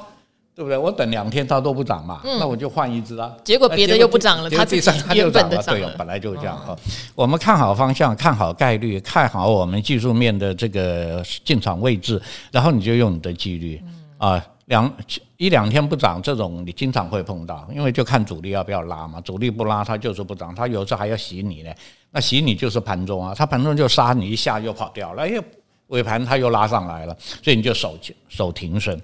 [0.55, 0.77] 对不对？
[0.77, 3.33] 我等两天它都不涨嘛，嗯、那我就换一只啊。
[3.45, 5.63] 结果别的又不涨了，它第三它就涨了。
[5.63, 6.73] 对，本来就是这样哈。
[6.73, 6.79] 哦、
[7.15, 14.93] 我们看好方向，看好概率，看好我们技术面的这个进场位置，然后你就用你的纪律、嗯、啊，两
[15.38, 19.20] 一两天不涨，这种你经常会碰到，因为就看主力要不要拉嘛。
[19.20, 21.72] 主力不拉，它就是不涨，它有时候还要洗你呢。
[22.11, 25.40] 那洗你就是盘中啊，它盘中就杀你一下又跑掉了，哎，
[25.87, 27.96] 尾盘它又拉上来了，所以你就守
[28.29, 29.01] 守停损。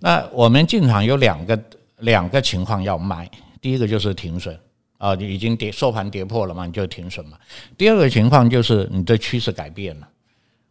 [0.00, 1.62] 那我们进场有两个
[1.98, 4.58] 两个情况要卖，第一个就是停损
[4.96, 7.36] 啊，你已经跌收盘跌破了嘛，你就停损嘛。
[7.76, 10.08] 第二个情况就是你的趋势改变了，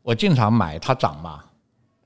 [0.02, 1.44] 我进场买它涨嘛，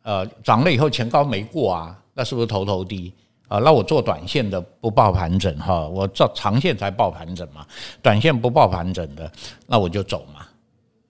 [0.02, 3.14] 呃，涨了以后前高没过啊，那是不是头头低
[3.48, 3.60] 啊？
[3.60, 7.64] 那我做短线的不抱盘整哈，我做长线才抱盘整嘛，
[8.02, 9.32] 短线不抱盘整的，
[9.68, 10.42] 那我就走嘛。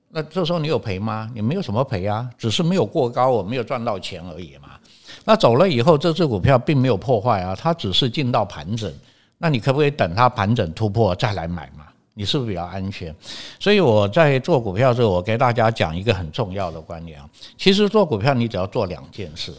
[0.10, 1.32] 那这时候你有赔吗？
[1.34, 4.72] 你没有什么赔啊，只是没有过高，我没有赚到钱而已嘛。
[5.24, 8.93] 那走了以后，这只股票并没有破坏啊，它只是进到盘整。
[9.38, 11.86] 那你可不可以等它盘整突破再来买嘛？
[12.13, 13.15] 你是不是比较安全？
[13.60, 17.30] 所以我在做股票的时候，我给大家讲一个很重要的观念啊。
[17.58, 19.54] 其实做股票你只要做两件事，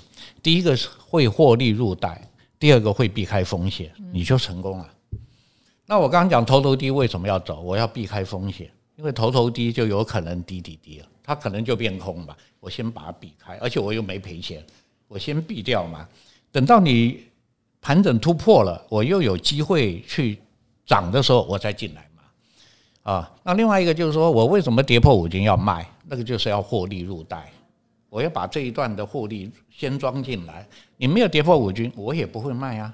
[0.49, 2.27] 第一个是会获利入袋，
[2.59, 4.89] 第二个会避开风险，你就成功了。
[5.85, 7.61] 那我刚刚讲头头低为什么要走？
[7.61, 12.35] 我要避开风险，因为头头低就有可能低低低了，它可能就变空吧。
[12.61, 14.65] 我先把它避开，而且我又没赔钱。
[15.07, 16.09] 我先避掉嘛，
[16.51, 17.25] 等到你
[17.83, 20.39] 盘整突破了，我又有机会去
[20.87, 22.23] 涨的时候，我再进来嘛。
[23.03, 25.87] 啊，那另外一个就是说我为什么跌破五金要卖？
[26.07, 27.53] 那个就是要获利入袋，
[28.11, 30.67] 我要把这一段的获利先装进来。
[30.97, 32.93] 你没有跌破五均，我也不会卖啊，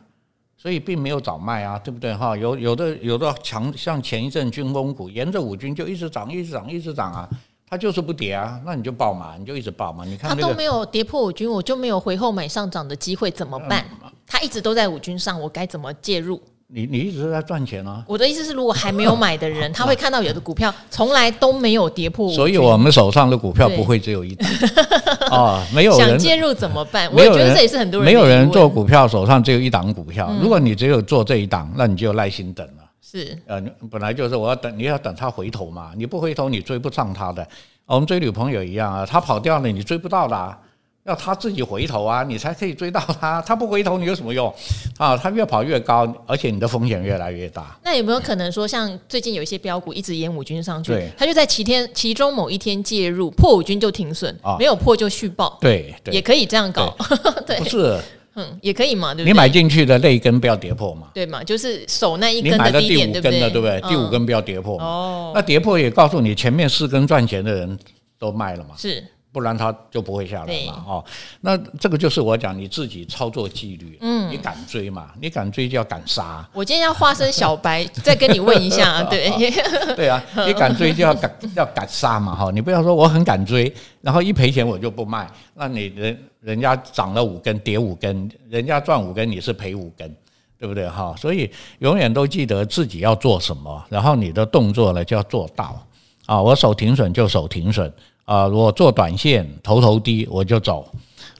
[0.57, 2.37] 所以并没有早卖啊，对不对哈？
[2.37, 7.29] 有有的有的强，像前一阵军工股沿着五均就一直涨，一直涨，一直涨啊。
[7.67, 10.05] 它就是不跌啊，那你就爆嘛，你就一直爆嘛。
[10.05, 13.85] 你看它都没有跌破五均，我就没有回后买上涨的机会，怎么办？
[14.27, 16.41] 它一直都在五均上，我该怎么介入？
[16.69, 18.03] 你你一直在赚钱啊。
[18.09, 24.49] 我的意思是，如果还没有买的人， 他会看到有的股票从来都没有跌破，所以我们手上的股票不会只有一档
[25.31, 25.67] 啊。
[25.75, 27.11] 没有人想介入怎么办？
[27.13, 30.33] 我觉得这也是很多人没有人做股票手上只有一档股票。
[30.41, 32.85] 如果你只有做这一档，那你就耐心等了。
[33.03, 37.47] 是呃，本来就是我要等，你要等他回头嘛，你不回头，你追不上他的。
[37.87, 40.59] 我们追女朋友一样啊，他跑掉了，你追不到的啊，
[41.05, 43.41] 要他自己回头啊，你才可以追到他。
[43.47, 44.53] 他不回头，你有什么用
[44.97, 45.17] 啊？
[45.17, 47.79] 他越跑越高，而且你的风险越来越大。
[47.85, 56.97] 那有没有可能说，像最近有一些标股一直沿五均上去，他就在其天其中某一天介入，破五均就停损，没有破就续报，对，也可以这样搞，
[57.47, 58.01] 对，不是。
[58.37, 59.33] 嗯，也可以嘛，对不对？
[59.33, 61.45] 你买进去的那一根不要跌破嘛，对嘛？
[61.45, 63.39] 就是守那一根的低点，对不对？
[63.39, 63.81] 对不对？
[63.83, 64.77] 第五根不要跌破。
[64.81, 67.79] 哦，那跌破也告诉你，前面四根赚钱的人
[68.19, 68.71] 都卖了嘛。
[68.77, 69.05] 是。
[69.35, 71.05] 不然它就不会下来嘛，哦，
[71.41, 75.11] 那这个就是我讲你自己操作纪律，嗯，你敢追嘛？
[75.21, 76.49] 你敢追就要敢杀。
[76.53, 79.29] 我今天要化身小白，再跟你问一下， 对，
[79.97, 90.15] 对啊，你敢追就要敢 要敢杀嘛，哈，你不要说我很敢追，然后一赔钱我就不卖，那你人人家涨了五根跌五根，人家赚五根你是赔五根，
[90.57, 91.13] 对不对哈？
[91.19, 95.85] 所以永远都记得自己要做什么，然后你的动作呢就要做到
[96.27, 97.93] 啊，我守停损就守停损。
[98.25, 100.91] 啊，我做短线，头头低我就走，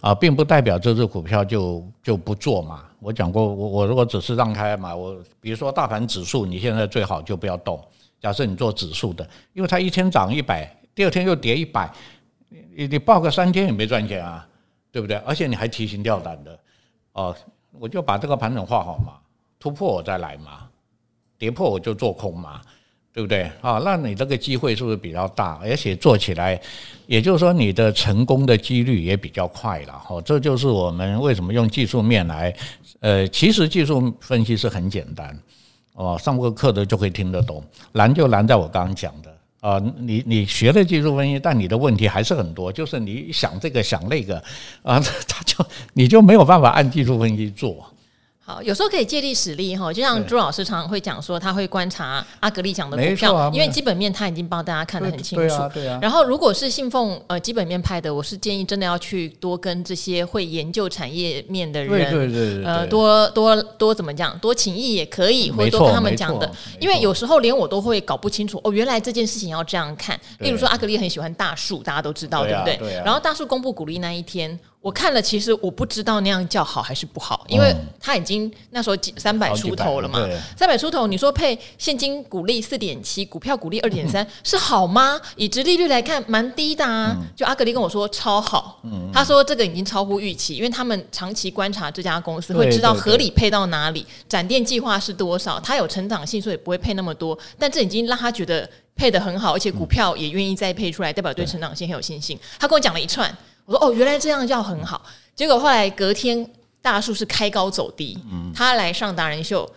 [0.01, 2.85] 啊，并不代表这只股票就就不做嘛。
[3.01, 7.83] 我讲过，我我如果只是让开嘛，我比如说大盘指数，你现在最好就不要动。
[8.21, 11.91] 假设你做指数的，因为它一天涨一百，第二天又跌一百，
[12.49, 14.47] 你你抱个三天也没赚钱啊，
[14.91, 15.17] 对不对？
[15.19, 16.59] 而且你还提心吊胆的，
[17.13, 17.35] 哦，
[17.79, 19.15] 我就把这个盘整画好嘛，
[19.59, 20.69] 突破我再来嘛，
[21.39, 22.61] 跌破我就做空嘛。
[23.15, 23.81] 对不对啊？
[23.85, 25.61] 那你这个机会是不是比较大？
[25.63, 26.61] 而且做起来，
[27.07, 29.93] 也就是说你的成功的几率也比较快了。
[29.93, 32.53] 哈，这就是我们为什么用技术面来。
[32.99, 35.39] 呃，其实技术分析是很简单
[35.93, 37.63] 哦，上过课的就会听得懂。
[37.93, 44.43] 难就难在我刚刚讲的啊，你你学了技术分析，但你的问题还是很多，就是你想这个想那个
[44.83, 44.99] 啊，
[45.29, 47.87] 他就你就没有办法按技术分析做。
[48.47, 55.47] 好，有时候可以借力使力哈，就像朱老师常常会讲说，他会观察阿格力讲的股票，因为基本面他已经帮大家看得很清楚。
[55.47, 55.99] 对啊，对啊。
[56.03, 70.21] 然后，如果是信奉呃基本面派的，我是建议真的要去多跟这些会研究产业面的人，对对对，呃，多多多怎么讲，多请益也可以，或者多跟他们讲的，因为有时候连我都会搞不清楚哦，原来这件事情要这样看。
[70.41, 72.95] 例如说，阿格力很喜欢大树，大家都知道，对不对？
[73.03, 74.61] 然后大树公布股利那一天。
[74.85, 80.29] 我看了，其实我不知道那样叫好还是不好，因为他已经那时候几三百出头了嘛，
[80.59, 85.19] 三百出头，你说配现金股利四点七，股票股利二点三，是好吗？
[85.37, 87.17] 以殖利率来看，蛮低的啊。
[87.35, 97.39] 就阿格力跟我说超好，他说这个已经超乎预期，因为他们长期观察这家公司，会知道合理配到哪里，展店计划是多少，它有成长性，所以不会配那么多。
[97.59, 102.39] 但这已经让他觉得配得很好，而且股票也愿意再配出来，代表对成长性很有信心。
[102.59, 103.35] 他跟我讲了一串。
[103.65, 105.05] 我说哦，原来这样叫很好。
[105.35, 106.49] 结果后来隔天
[106.81, 108.19] 大树是开高走低，
[108.55, 109.69] 他来上达人秀，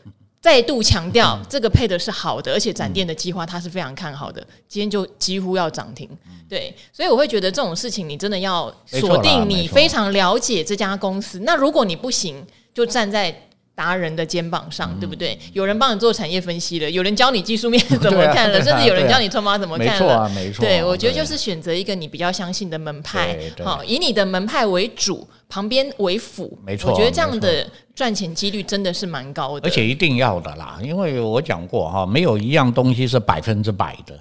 [0.41, 4.45] 再度强调这个配的是好的，而且展店的计划他是非常看好的。
[4.67, 6.09] 今天就几乎要涨停，
[6.47, 11.39] 对，所以我会觉得这种事情你真的要锁定你非常了解这家公司。
[11.39, 13.43] 那如果你不行，就站在。
[13.77, 15.37] 达人的肩膀上，对不对？
[15.53, 20.27] 有人帮你做产业分析了，有人教你技术面 怎么看了，甚至有人教你筹码怎么看了。
[20.29, 26.57] 没错，对，我觉得就是选择一个你比较相信的门派，好，以你的门派为主，旁边为辅。
[26.65, 29.67] 没错，我觉得这样的赚钱几率真的是蛮高的。
[29.67, 34.19] 而且一定要的啦，因为我讲过哈，没有一样东西是百分之百的。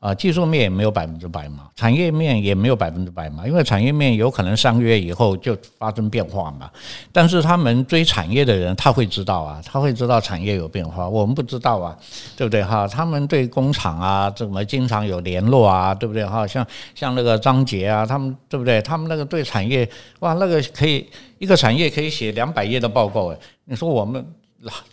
[0.00, 6.70] 啊，技术面也没有百分之百嘛，产业面也没有百分之百嘛，因为产业面有可能三个月以后就发生变化嘛。
[7.10, 11.96] 但是他们追产业的人，他会知道啊，他会知道产业有变化，我们不知道啊，
[12.36, 12.86] 对不对哈？
[12.86, 16.46] 他们对工厂啊，怎么经常有联络啊，对不对哈？
[16.46, 18.80] 像像那个张杰啊，他们对不对？
[18.82, 19.88] 他们那个对产业
[20.20, 21.04] 哇，那个可以
[21.38, 24.24] 一个产业可以写两百页的报告诶，你说我们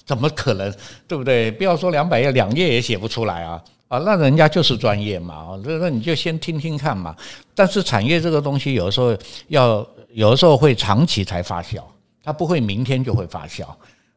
[0.03, 0.73] 怎么可能，
[1.07, 1.51] 对不对？
[1.51, 3.61] 不要说两百页，两页也写不出来啊。
[3.87, 7.15] 啊，那人家就是专业嘛，那那你就先听听看嘛。
[7.53, 9.15] 但是产业这个东西，有的时候
[9.49, 11.79] 要，有的时候会长期才发酵，
[12.23, 13.63] 它不会明天就会发酵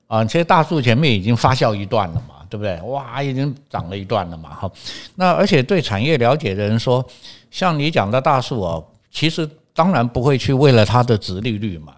[0.07, 0.25] 啊。
[0.25, 2.81] 其实大树前面已经发酵一段了嘛，对不对？
[2.83, 4.71] 哇，已经长了一段了嘛，哈。
[5.15, 7.07] 那而且对产业了解的人说，
[7.51, 11.95] 像你讲的大树哦，其实当然不会去为了它的殖利率嘛，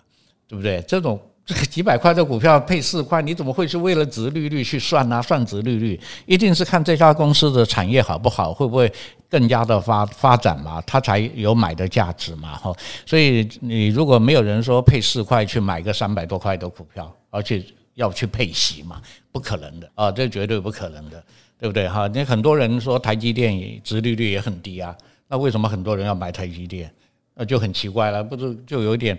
[0.48, 0.82] 对不对？
[0.88, 1.20] 这种。
[1.66, 5.22] 几百块的股票配四块，你怎么会是为了值利率去算呢？
[5.22, 8.92] 算值利率一定是看这家公司的产业好不好，会不会
[9.28, 12.74] 更加的发发展嘛，它才有买的价值嘛，哈。
[13.06, 19.00] 所以你如果没有人说配四块去买个三百多块的股票，而且要去配息嘛，
[19.32, 21.22] 不可能的啊，这绝对不可能的，
[21.58, 22.08] 对不对哈？
[22.08, 24.96] 你很多人说台积电殖利率也很低啊，
[25.28, 26.92] 那为什么很多人要买台积电？
[27.34, 29.18] 那就很奇怪了，不是就有点。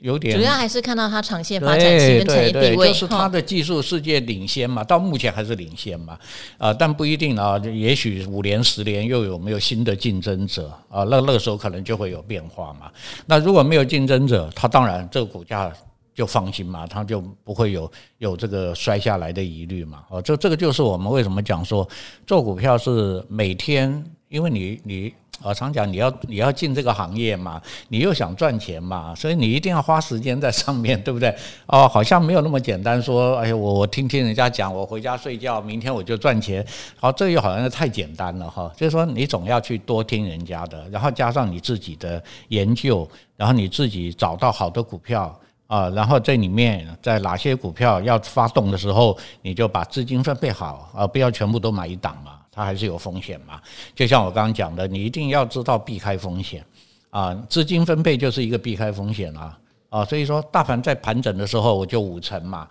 [0.00, 6.18] 有点主要还是看到它长线发展性跟产业地位，就是它的技术世界领先嘛，到目前还是领先嘛，
[6.58, 12.90] 啊，但不一定啊，也许五年十年又有没有新的竞争者啊，那那个时候可能就会有变化嘛。
[13.26, 15.70] 那如果没有竞争者，它当然这个股价
[16.14, 20.04] 就放心嘛，它就不会有有这个摔下来的疑虑嘛。
[20.08, 21.86] 哦，这这个就是我们为什么讲说
[22.26, 25.12] 做股票是每天，因为你你。
[25.42, 27.58] 我常讲，你要你要进这个行业嘛，
[27.88, 31.34] 你又想赚钱嘛，所以你一定要花时间在上面对不对？
[31.64, 36.62] 哦，好像没有那么简单说，哎呀，我我听听人家讲，我回家睡觉，明天我就赚钱。
[36.98, 38.70] 好，这又好像太简单了哈。
[38.76, 45.34] 就是说，你总要去多听人家的，然后加上你自己的研究，然后你自己找到好的股票
[45.68, 52.32] 啊，然后这里面在哪些股票要发动的时候，你就把资金分配好啊，不要全部都买一档嘛。
[52.60, 53.58] 它还是有风险嘛，
[53.94, 56.62] 就像我刚刚讲的，你一定要知道避开风险。
[57.08, 59.58] 啊，资金分配就是一个避开风险啊。
[59.88, 62.68] 啊，所以说大盘在盘整的时候我就五成嘛，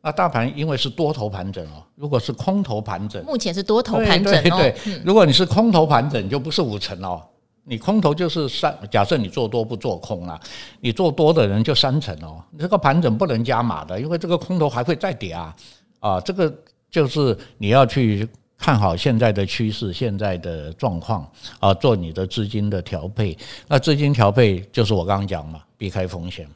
[0.00, 4.74] 那大盘因为是多头盘整哦，如果是空头盘整，目前是多头盘整哦，对，
[5.04, 7.20] 如果你是空头盘整就不是五成哦，
[7.64, 10.40] 你空头就是三，假设你做多不做空啊，
[10.80, 15.54] 你做多的人就三成哦，这个盘整不能加码的，因为这个空头还会再跌啊。
[16.00, 16.50] 啊，这个
[16.90, 18.26] 就是你要去。
[18.62, 23.36] 看好现在的趋势，现在的状况啊，做你的资金的调配。
[23.66, 26.54] 那资金调配就是我刚刚讲嘛，避开风险嘛。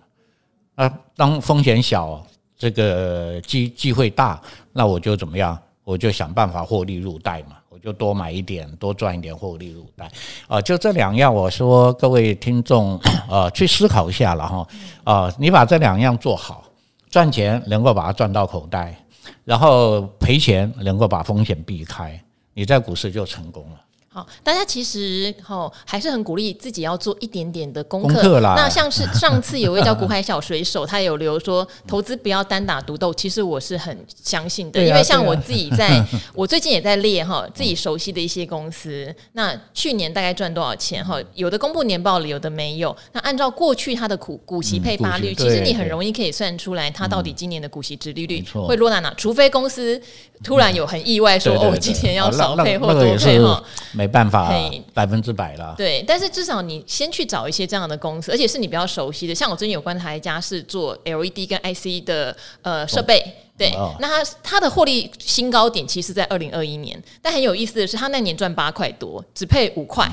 [0.77, 2.25] 那当风险小，
[2.57, 4.41] 这个机机会大，
[4.73, 5.59] 那我就怎么样？
[5.83, 10.09] 我就想办法获利入袋嘛，我就多买一点，多赚一点获利入袋。
[10.47, 12.97] 啊，就这两样，我说各位听众
[13.29, 14.69] 啊，去思考一下了哈。
[15.03, 16.63] 啊，你把这两样做好，
[17.11, 18.97] 赚钱能够把它赚到口袋。
[19.45, 22.23] 然后赔钱能够把风险避开，
[22.55, 23.81] 你在股市就成功了。
[24.17, 28.41] 好，大家其实哈还是很鼓励自己要做一点点的功课。
[28.41, 33.13] 那像是 上次有位叫古海小水手，他有留说投资不要单打独斗。
[33.13, 33.95] 其实我是很
[34.25, 36.03] 相信的，因为像我自己在，
[36.33, 39.15] 我最近也在列哈自己熟悉的一些公司。
[39.33, 41.21] 那去年大概赚多少钱哈？
[41.35, 42.97] 有的公布年报了，有的没有。
[43.13, 49.13] 那按照过去它的股股息配发率，其实你很容易可以算出来它到底今年的股息值利率会落在哪。
[49.19, 50.01] 除非公司
[50.43, 53.63] 突然有很意外说哦，今年要少配或多配哈。
[54.07, 54.53] 没办法
[54.95, 55.75] 百分之百了。
[55.77, 59.35] 对，但是至少你先去找一些这样的公司，而且是你比较熟悉的。
[59.35, 63.23] 像我最近有观察一家是做 LED 跟 IC 的呃设备。
[63.59, 70.07] 对，那他他的获利新高点其实在二零二一年，但很有意思的是，他那年赚八块多，只配五块，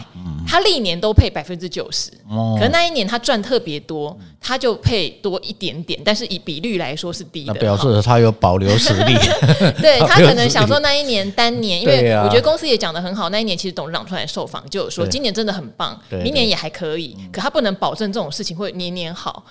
[0.47, 2.09] 他历年都配百分之九十，
[2.57, 9.15] 可是那一年他赚特别多，他就配多一点点，但是以比率来说是低的，表示他有保留实力。
[9.81, 19.45] 对，他可能 想说那一年单年，因为我觉得公司也讲得很好，那一年其实董事长出来受访就有说，今年真的很棒，明年也还可以，可他不能保证这种事情会年年好。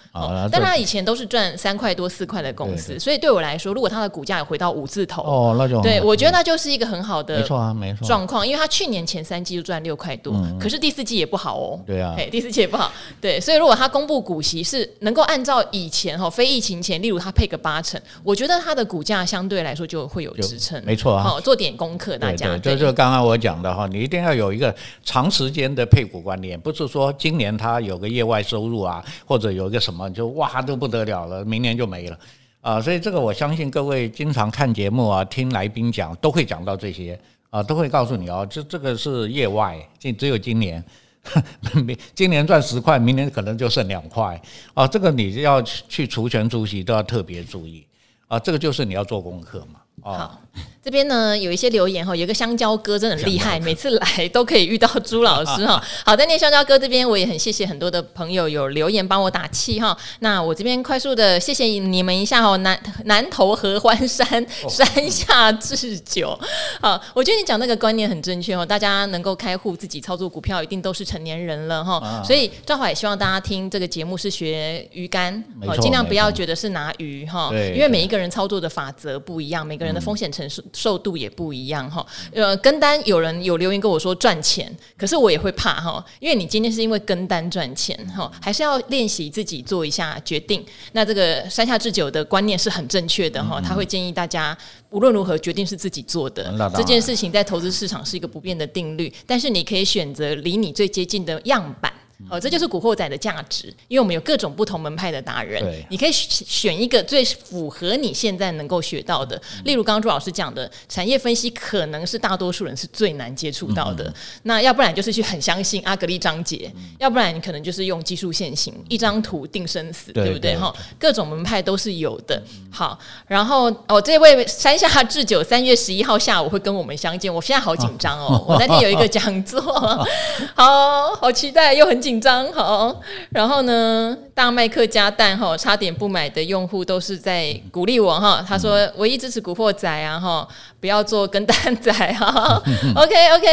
[0.50, 24.74] 但他以前都是赚三块多四块的公司，所以对我来说，如果他的股价有回到五字头哦，那就对，我觉得那就是一个很好的没错啊，没错状况，因为他去年前三季就赚六块多，可是第四季也不好哦，对啊，第四季也不好，对，所以如果他公布股息是能够按照以前哈非疫情前，例如它配个八成，我觉得它的股价相对来说就会有支撑，没错啊，好做点功课，大家这就刚刚我讲的哈，你一定要有一个
[25.04, 32.18] 长时间的配股观念，不是说今年它有个业外收入啊，或者有一个什么就哇都不得了了，明年就没了。
[32.60, 37.18] 啊，所以这个我相信各位经常看节目啊，听来宾讲都会讲到这些。
[37.50, 40.82] 啊，都会告诉你哦，这这个是业外，这只有今年，
[41.84, 44.40] 明今年赚十块，明年可能就剩两块。
[44.74, 47.86] 啊，这个你要去除权除息都要特别注意。
[48.26, 49.80] 啊，这个就是你要做功课嘛。
[50.02, 50.41] 好，
[50.84, 55.80] 这边呢有一些留言哈，有一个香蕉哥真的很厉害，每次来都可以遇到朱老师哈。
[56.04, 59.96] 好，在那香蕉哥这边，我也很谢谢很多的朋友有留言帮我打气哈。
[60.18, 64.26] 那我这边快速的谢谢你们一下哈，南南投合欢山
[64.68, 66.36] 山下智久，
[66.80, 72.20] 好，我觉得你讲那个观念很正确哦，大家能够开户自己操作股票，一定都是成年人了哈。
[72.26, 75.32] 所以正好也希望大家听这个节目是学鱼竿，
[75.64, 79.92] 哦，尽量不要觉得是拿鱼哈，因为每一个人操作的法则不一样，每个人。
[79.92, 90.64] 的风险承受受度也不一样哈，呃，跟单有人有留言跟我说赚钱，可是我也会怕哈，因为你今天是因为跟单赚钱哈，还是要练习自己做一下决定。
[90.92, 94.56] 那这个山下智久的观念是很正确的哈，他会建议大家
[94.90, 101.92] 无论如何决定是自己做的，这件事情在投资市场是一个不变的定律，但是你可以选择离你最接近的样板。
[102.30, 109.40] 哦，这就是古惑仔的价值，因为我们有各种不同门派的达人，对你可以选一个最符合你现在能够学到的。
[109.64, 114.04] 例如刚刚朱老师讲的产业分析，可能是大多数人是最难接触到的。
[114.04, 114.14] 嗯、
[114.44, 120.56] 那要不然就是去很相信阿格力章节，嗯、要不然你可能就是用技术线型，一张图定生死，对，对不对？
[120.56, 122.40] 哈，各种门派都是有的。
[122.70, 129.60] 好，然后哦，这位山下智久三月十一号下午会跟我们相见，我现在好紧张哦， 我那天有一个讲座，
[130.54, 132.11] 好好期待，又很紧。
[132.12, 133.00] 紧张好，
[133.30, 138.44] 然后呢，大麦克加蛋哈，差点不买的用户都是在鼓励我哈。
[138.46, 140.46] 他说唯一支持古惑仔啊哈，
[140.78, 142.62] 不要做跟蛋仔哈。
[142.94, 143.46] OK OK，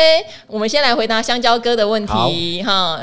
[0.46, 3.00] 我们先来回答香蕉哥的问题哈。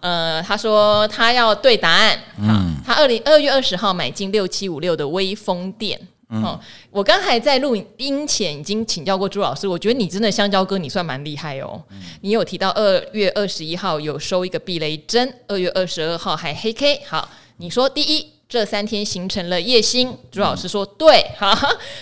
[0.00, 2.18] 呃，他说他要对答案。
[2.38, 5.98] 嗯，他二零二月二十号买进六七五六的微风电。
[6.30, 6.60] 嗯、哦，
[6.90, 11.82] 我刚才在录音前已经请教过朱老师，我觉得你真的香蕉哥，你算蛮厉害哦。
[11.90, 17.00] 嗯、你有提到二月二十一号有收一个避雷针，二月二十二号还黑 K。
[17.06, 21.24] 好，你说第一，这三天形成了夜星，朱老师说对。
[21.38, 21.56] 好，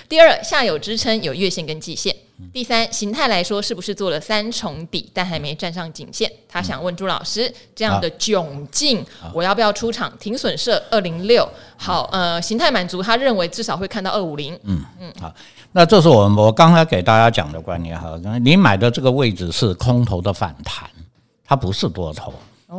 [0.09, 2.15] 第二，下有支撑，有月线跟季线。
[2.53, 6.31] 第三，形态来说是不是做了三重底，但还没站上颈线？
[6.49, 10.13] 他想问朱老师，这样的窘境，我要不要出场？
[10.19, 11.49] 停损设二零六。
[11.77, 14.59] 好，呃，形态满足，他认为至少会看到二五零。
[14.65, 15.35] 嗯嗯，好，
[15.73, 18.19] 那这是我我刚才给大家讲的观念哈。
[18.43, 20.89] 你买的这个位置是空头的反弹，
[21.45, 22.35] 它不是多头。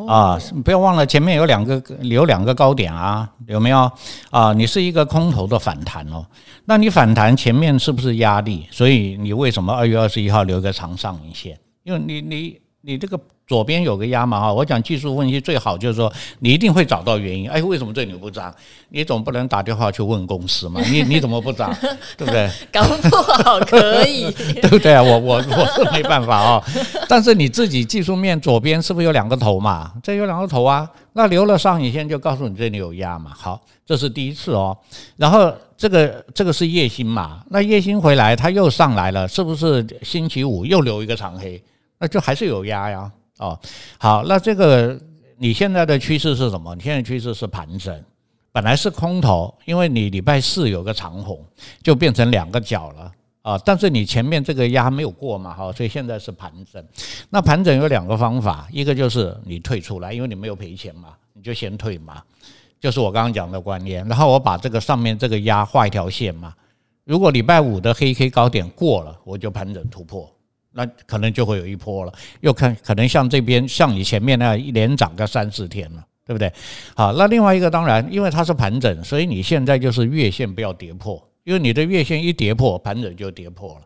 [0.07, 3.91] 啊，不要忘了前面有两个有两个高点啊，有没有
[4.29, 4.53] 啊？
[4.53, 6.25] 你是一个空头的反弹哦，
[6.65, 8.67] 那你反弹前面是不是压力？
[8.71, 11.57] 所以你为什么二月二十一号留个长上影线？
[11.83, 13.19] 因为你你你这个。
[13.47, 17.49] 左边有个压嘛哈，我讲技术分析最好就是说你一定会找到原因。
[17.49, 18.53] 哎，为什么这里不涨？
[18.89, 20.81] 你总不能打电话去问公司嘛？
[20.91, 21.73] 你你怎么不涨？
[22.17, 22.49] 对不对？
[22.71, 24.29] 搞不好可以，
[24.61, 25.01] 对不对啊？
[25.01, 26.63] 我我我是没办法啊。
[27.07, 29.93] 但是你自己技术面左边是不是有两个头嘛？
[30.03, 33.31] 这有两个头啊，那留了上影线就告诉你这里有压嘛。
[33.33, 34.77] 好，这是第一次哦。
[35.15, 37.41] 然后这个这个是夜星嘛？
[37.49, 41.63] 那夜星回来它又上来了，是不是星期五又留一个长黑？
[41.99, 43.09] 那就还是有压呀。
[43.39, 43.59] 哦，
[43.99, 44.99] 好，那这个
[45.37, 46.73] 你现在的趋势是什么？
[46.75, 48.03] 你现在趋势是盘整，
[48.51, 51.45] 本来是空头，因为你礼拜四有个长红，
[51.83, 53.11] 就变成两个角了
[53.43, 53.57] 啊。
[53.63, 56.83] 但是你前面这个压没有过嘛，哈，所以现在是盘整。
[57.29, 62.23] 那盘整有两个方法，一个就是你退出来，因为你没有赔钱嘛，你就先退嘛，
[62.79, 64.03] 就是我刚刚讲的观念。
[64.07, 66.55] 然后我把这个上面这个压画一条线嘛，
[67.03, 70.27] 如果礼拜五的黑 K 高点过了，我就盘整突破。
[70.77, 72.13] 那可能就会有一波了。
[72.41, 76.53] 又看可能像这边像你前面那样一连涨个三四天了，对不对？
[76.95, 83.81] 好，那另外一个当然，因为它是盘整，所以你现在就是月线不要跌破，因为你的月线一跌破，盘整就跌破了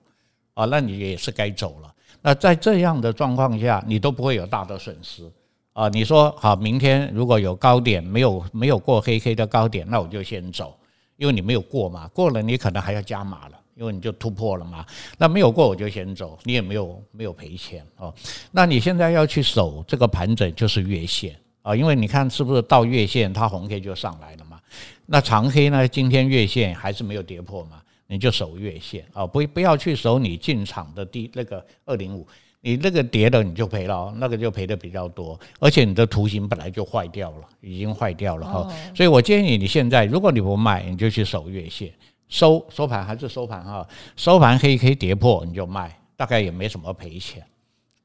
[0.53, 1.93] 啊，那你也是该走了。
[2.21, 5.23] 那在这样的状况下，你都不会有大的损失
[5.71, 5.87] 啊。
[5.87, 10.77] 你说好，明天如果有高点没有没有过黑 K 的高点，那我就先走，
[11.15, 13.60] 因为你没有过嘛，过了你可能还要加码了。
[13.81, 14.85] 因为你就突破了嘛，
[15.17, 18.13] 那没有过我就先走，你也没有没有赔钱哦。
[18.51, 24.59] 那你现在要去守这个盘整就是月线啊，因为你看是不是到月线它红 K 就上来了嘛？
[25.07, 25.87] 那长黑呢？
[25.87, 27.81] 今天月线还是没有跌破嘛？
[28.05, 32.27] 你就守月线啊，不不要去守你进场的第那个二零五，
[32.59, 38.71] 你那个跌了你就赔了，那个就赔的比较多，而且你的图形本来就坏掉了，已经坏掉了哈。
[38.95, 41.91] 所以我建议你现在如果你不卖，你就去守月线。
[42.31, 47.45] 收收盘还是收盘哈，收盘黑 K 跌破你就卖，大概也没什么赔钱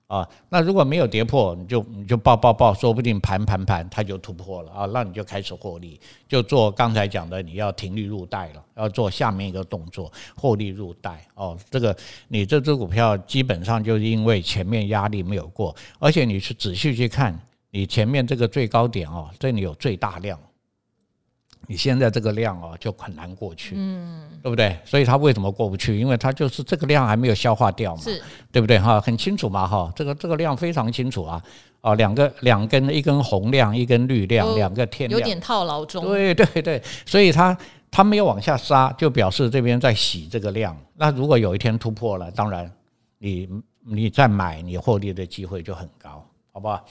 [0.09, 0.29] 啊。
[0.49, 11.57] 那如果没有跌破，你就你就抱抱抱，说不定盘盘盘它就突破了啊，那你就开始获利，就做刚才讲的，你要停利入袋了，要做下面一个动作，获利入袋哦。
[11.71, 11.97] 这个
[12.27, 20.37] 你这只股票基本上就是因为前面压力没有过，而且你去仔细去看，你前面这个最高点哦，这里有最大量。
[21.69, 24.79] 你现在这个量哦，就很难过去，嗯，对不对？
[24.85, 25.99] 所以它为什么过不去？
[25.99, 28.79] 因为它就是这个量还没有消化掉嘛，是，对不对？
[28.79, 31.43] 哈，很清楚嘛，哈，这个这个量非常清楚啊，
[31.81, 37.57] 哦，两个两根，一根红量，一根绿量，两个天量，有点套牢中，对对对，所以它
[37.91, 40.77] 它没有往下杀，就表示这边在洗这个量。
[40.95, 42.71] 那如果有一天突破了，当然
[43.19, 43.49] 你
[43.85, 46.85] 你再买，你获利的机会就很高，好不好？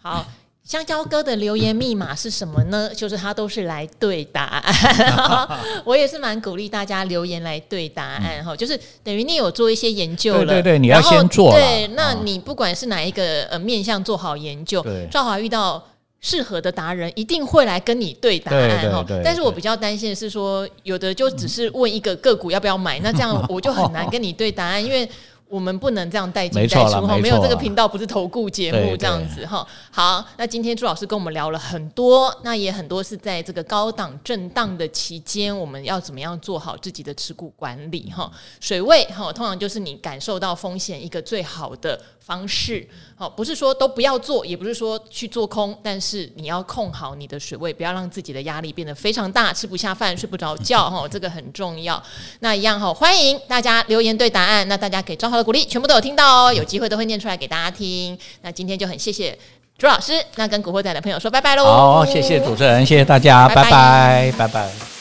[0.00, 0.24] 好。
[0.66, 2.90] 香蕉哥的留言密码是什么呢？
[2.92, 5.48] 就是他都是来对答案，
[5.86, 15.80] 我也是蛮鼓励大家留言来对答案哈，就是等于你有做一些研究了，对对对，你要先做，对，那你不管是哪一个呃面向做好研究，赵华遇到
[16.20, 19.04] 适合的达人一定会来跟你对答案哈。
[19.22, 25.08] 但是我比较担心的是说，有的就只是问一个个股要不要买，那这样我就很难 跟你对答案，因为。
[25.48, 29.66] 我们不能这样带进带出哈，没有这个频道不是投顾节目这样子哈。
[29.90, 38.30] 好，那今天朱老师跟我们聊了很多，那也很多是在这个高档震荡的期间，我们要怎么样做好自己的持股管理哈？
[38.60, 42.86] 水位哈，通常就是你感受到风险一个最好的方式。
[43.14, 52.02] 好，不是说都不要做，也不是说去做空，但是你要控好你的水位，不要让自己的压力变得非常大，吃不下饭，睡不着觉哈，这个很重要。
[52.40, 58.18] 那一样哈，欢迎大家留言对答案，那大家给张的鼓励全部都有听到哦，有机会都会念出来给大家听。
[58.42, 59.36] 那今天就很谢谢
[59.76, 61.64] 朱老师，那跟古惑仔的朋友说拜拜喽。
[61.64, 64.32] 好，谢谢主持人，谢谢大家，拜拜，拜拜。
[64.38, 64.95] 拜拜。